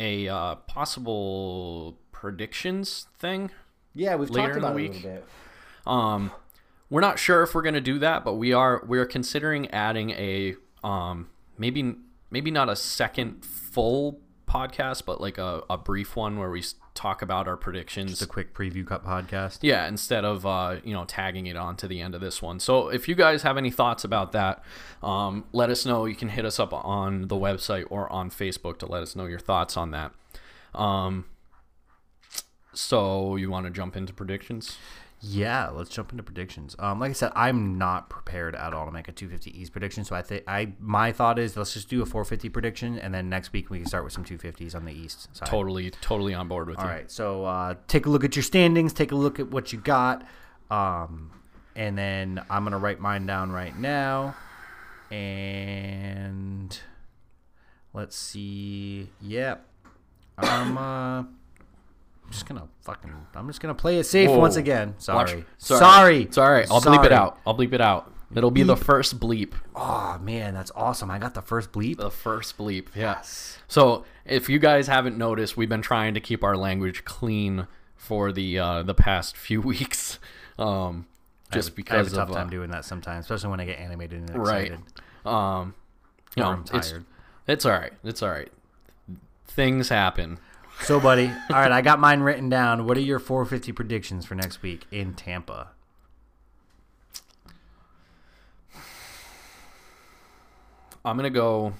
[0.00, 3.50] a uh, possible predictions thing.
[3.94, 4.90] Yeah, we've Later talked in the about it week.
[4.90, 5.24] a little bit.
[5.86, 6.30] Um,
[6.88, 8.82] we're not sure if we're going to do that, but we are.
[8.86, 11.28] We're considering adding a um,
[11.58, 11.94] maybe
[12.30, 16.64] maybe not a second full podcast, but like a, a brief one where we
[16.94, 18.10] talk about our predictions.
[18.10, 19.58] Just a quick preview cut podcast.
[19.62, 22.60] Yeah, instead of uh, you know tagging it on to the end of this one.
[22.60, 24.62] So if you guys have any thoughts about that,
[25.02, 26.04] um, let us know.
[26.04, 29.26] You can hit us up on the website or on Facebook to let us know
[29.26, 30.12] your thoughts on that.
[30.74, 31.26] Um,
[32.72, 34.76] so you want to jump into predictions?
[35.22, 36.74] Yeah, let's jump into predictions.
[36.78, 40.02] Um, like I said, I'm not prepared at all to make a 250 East prediction.
[40.04, 43.28] So I think I my thought is let's just do a 450 prediction, and then
[43.28, 45.46] next week we can start with some 250s on the East side.
[45.46, 46.90] Totally, totally on board with All you.
[46.90, 47.10] right.
[47.10, 48.94] So uh, take a look at your standings.
[48.94, 50.26] Take a look at what you got.
[50.70, 51.30] Um,
[51.76, 54.34] and then I'm gonna write mine down right now.
[55.10, 56.78] And
[57.92, 59.10] let's see.
[59.20, 59.66] Yep.
[60.38, 61.24] I'm uh
[62.30, 64.38] just gonna fucking I'm just gonna play it safe Whoa.
[64.38, 64.94] once again.
[65.08, 65.44] Watch- Sorry.
[65.58, 65.80] Sorry.
[65.80, 66.22] Sorry.
[66.22, 66.70] It's all right.
[66.70, 67.38] I'll bleep it out.
[67.46, 68.12] I'll bleep it out.
[68.34, 69.54] It'll be the first bleep.
[69.74, 71.10] Oh man, that's awesome.
[71.10, 71.96] I got the first bleep.
[71.96, 72.86] The first bleep.
[72.94, 73.14] Yeah.
[73.14, 73.58] Yes.
[73.66, 77.66] So if you guys haven't noticed, we've been trying to keep our language clean
[77.96, 80.18] for the uh, the past few weeks.
[80.58, 81.06] Um,
[81.52, 83.60] just I because I have a tough of uh, time doing that sometimes, especially when
[83.60, 84.72] I get animated and right.
[84.72, 84.84] excited.
[85.26, 85.74] Um,
[86.36, 87.04] you know, I'm it's tired.
[87.48, 87.92] it's all right.
[88.04, 88.50] It's all right.
[89.48, 90.38] Things happen.
[90.82, 92.84] So, buddy, all right, I got mine written down.
[92.84, 95.68] What are your 450 predictions for next week in Tampa?
[101.04, 101.74] I'm gonna go.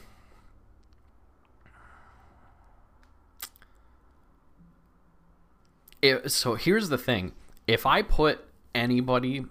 [6.00, 7.32] If, so here's the thing:
[7.66, 8.44] if I put
[8.74, 9.44] anybody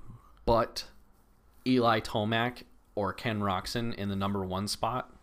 [0.45, 0.85] but
[1.67, 2.63] Eli Tomac
[2.95, 5.13] or Ken Roczen in the number one spot,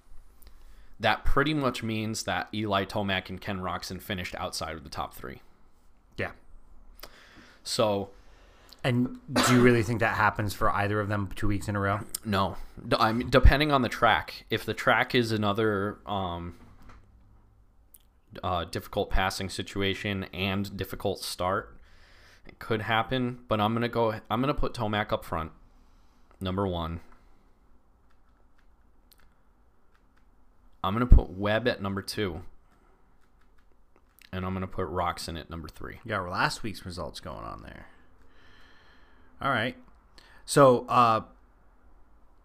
[1.01, 5.14] that pretty much means that Eli Tomac and Ken Roczen finished outside of the top
[5.14, 5.43] three.
[6.16, 6.32] Yeah.
[7.62, 8.10] So
[8.85, 11.81] And do you really think that happens for either of them two weeks in a
[11.81, 12.01] row?
[12.24, 12.56] No,
[12.98, 14.44] I mean, depending on the track.
[14.48, 16.55] If the track is another um,
[18.44, 21.77] uh, difficult passing situation and difficult start,
[22.47, 23.40] it could happen.
[23.48, 24.20] But I'm gonna go.
[24.31, 25.51] I'm gonna put Tomac up front,
[26.40, 27.01] number one.
[30.82, 32.43] I'm gonna put Webb at number two,
[34.32, 36.01] and I'm gonna put Roczen at number three.
[36.07, 37.86] Got last week's results going on there.
[39.40, 39.77] All right.
[40.44, 41.23] So, uh,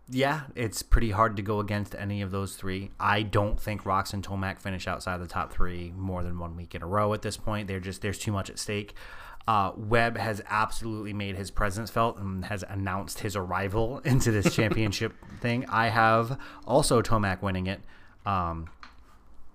[0.10, 2.92] yeah, it's pretty hard to go against any of those three.
[3.00, 6.82] I don't think Roczen Tomac finish outside the top three more than one week in
[6.82, 7.68] a row at this point.
[7.68, 8.94] They're just there's too much at stake.
[9.48, 14.54] Uh, Webb has absolutely made his presence felt and has announced his arrival into this
[14.54, 15.66] championship thing.
[15.70, 17.82] I have also Tomac winning it.
[18.26, 18.70] Um,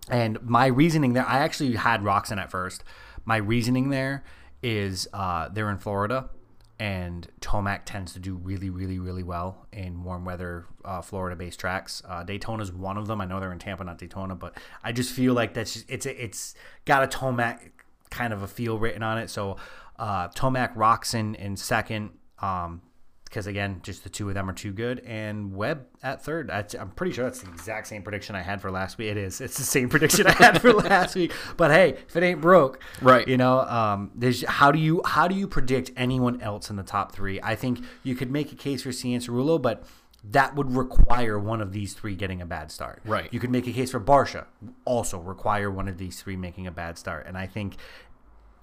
[0.09, 2.85] and my reasoning there, I actually had Roczen at first.
[3.25, 4.25] My reasoning there
[4.63, 6.31] is uh, they're in Florida,
[6.79, 12.03] and Tomac tends to do really, really, really well in warm weather uh, Florida-based tracks.
[12.07, 13.21] Uh, Daytona's one of them.
[13.21, 16.07] I know they're in Tampa, not Daytona, but I just feel like that's just, it's
[16.07, 17.71] it's got a Tomac
[18.11, 19.31] kind of a feel written on it.
[19.31, 19.57] So
[19.99, 22.11] uh, Tomac Roczen in second.
[22.39, 22.83] Um,
[23.27, 26.49] because again, just the two of them are too good, and Webb at third.
[26.49, 29.09] That's, I'm pretty sure that's the exact same prediction I had for last week.
[29.09, 29.41] It is.
[29.41, 31.33] It's the same prediction I had for last week.
[31.57, 33.27] But hey, if it ain't broke, Right.
[33.27, 36.83] You know, um, there's how do you how do you predict anyone else in the
[36.83, 37.41] top three?
[37.43, 39.85] I think you could make a case for Cianciarulo, but
[40.25, 43.01] that would require one of these three getting a bad start.
[43.05, 43.29] Right.
[43.33, 44.47] You could make a case for Barcia,
[44.85, 47.77] also require one of these three making a bad start, and I think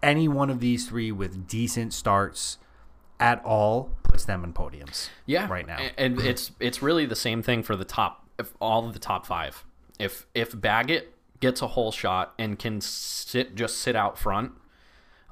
[0.01, 2.57] any one of these three with decent starts
[3.23, 5.09] at all puts them in podiums.
[5.25, 5.77] yeah right now.
[5.97, 9.25] And it's it's really the same thing for the top if all of the top
[9.25, 9.63] five
[9.99, 14.51] if if baggett gets a hole shot and can sit just sit out front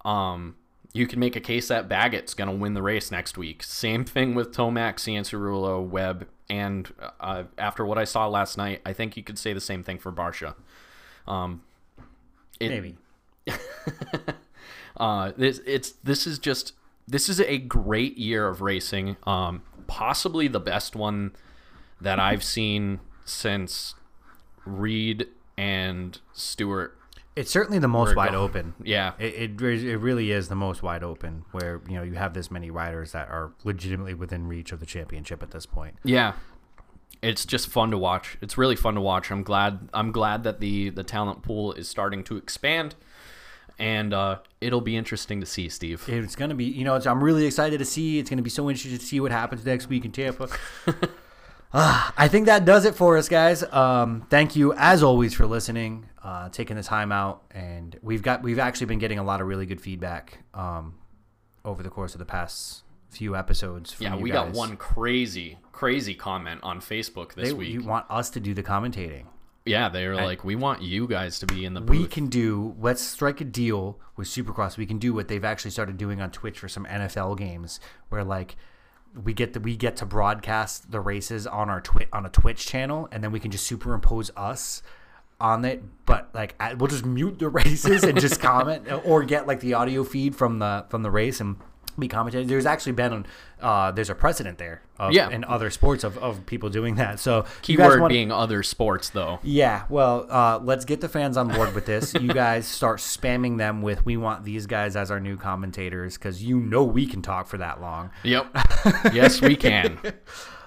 [0.05, 0.55] um
[0.93, 4.03] you can make a case that baggett's going to win the race next week same
[4.03, 9.15] thing with tomac cianciarulo webb and uh, after what i saw last night i think
[9.15, 10.53] you could say the same thing for barcia
[11.27, 11.61] um
[12.59, 12.95] it, Maybe.
[14.97, 16.73] uh, this it's this is just
[17.07, 19.18] this is a great year of racing.
[19.26, 21.32] Um, possibly the best one
[21.99, 23.95] that I've seen since
[24.65, 26.98] Reed and Stewart.
[27.36, 28.73] It's certainly the most wide going- open.
[28.84, 32.34] Yeah, It, it it really is the most wide open where you know you have
[32.34, 35.95] this many riders that are legitimately within reach of the championship at this point.
[36.03, 36.34] yeah.
[37.22, 38.40] It's just fun to watch.
[38.41, 39.30] It's really fun to watch.
[39.32, 39.90] I'm glad.
[39.94, 42.95] I'm glad that the the talent pool is starting to expand,
[43.82, 46.03] and uh, it'll be interesting to see, Steve.
[46.08, 48.20] It's gonna be you know it's, I'm really excited to see.
[48.20, 50.48] It's gonna be so interesting to see what happens next week in Tampa.
[51.74, 53.64] Ah, I think that does it for us, guys.
[53.64, 58.44] Um, thank you as always for listening, uh, taking the time out, and we've got
[58.44, 60.95] we've actually been getting a lot of really good feedback um,
[61.64, 63.94] over the course of the past few episodes.
[63.94, 67.70] From yeah, we got one crazy, crazy comment on Facebook this They, week.
[67.70, 69.28] you want us to do the commentating.
[69.66, 72.28] Yeah, they were like, "We want you guys to be in the booth." we can
[72.28, 76.20] do let's strike a deal with supercross we can do what they've actually started doing
[76.22, 77.80] on twitch for some nfl games
[78.10, 78.56] where like
[79.24, 82.66] we get the we get to broadcast the races on our twi- on a twitch
[82.66, 84.82] channel and then we can just superimpose us
[85.40, 89.48] on it but like I- we'll just mute the races and just comment or get
[89.48, 91.58] like the audio feed from the from the race and
[91.99, 92.47] be commentating.
[92.47, 93.26] There's actually been
[93.61, 95.30] uh, there's a precedent there of, Yeah.
[95.30, 97.19] in other sports of, of people doing that.
[97.19, 99.39] So Keyword wanna- being other sports, though.
[99.43, 102.13] yeah, well, uh, let's get the fans on board with this.
[102.15, 106.43] you guys start spamming them with "We want these guys as our new commentators" because
[106.43, 108.09] you know we can talk for that long.
[108.23, 108.47] Yep.
[109.13, 109.99] yes, we can.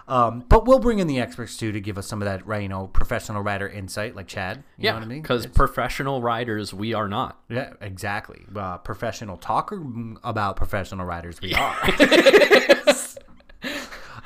[0.06, 2.68] Um, but we'll bring in the experts too to give us some of that, you
[2.68, 4.58] know, professional rider insight, like Chad.
[4.58, 5.22] You know Yeah, what I mean?
[5.22, 7.40] because professional riders, we are not.
[7.48, 8.42] yeah, exactly.
[8.54, 11.74] Uh, professional talker mm, about professional riders, we are.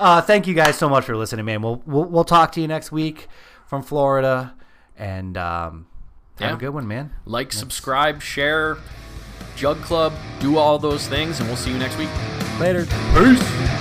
[0.01, 1.63] uh, thank you guys so much for listening, man.
[1.63, 3.29] We'll we'll, we'll talk to you next week
[3.67, 4.55] from Florida,
[4.97, 5.87] and um,
[6.41, 6.55] have Yeah.
[6.57, 7.13] a good one, man.
[7.25, 8.79] Like, subscribe, share,
[9.57, 12.11] Jug Club, do all those things, and we'll see you next week.
[12.59, 12.85] Later.
[13.15, 13.78] Peace.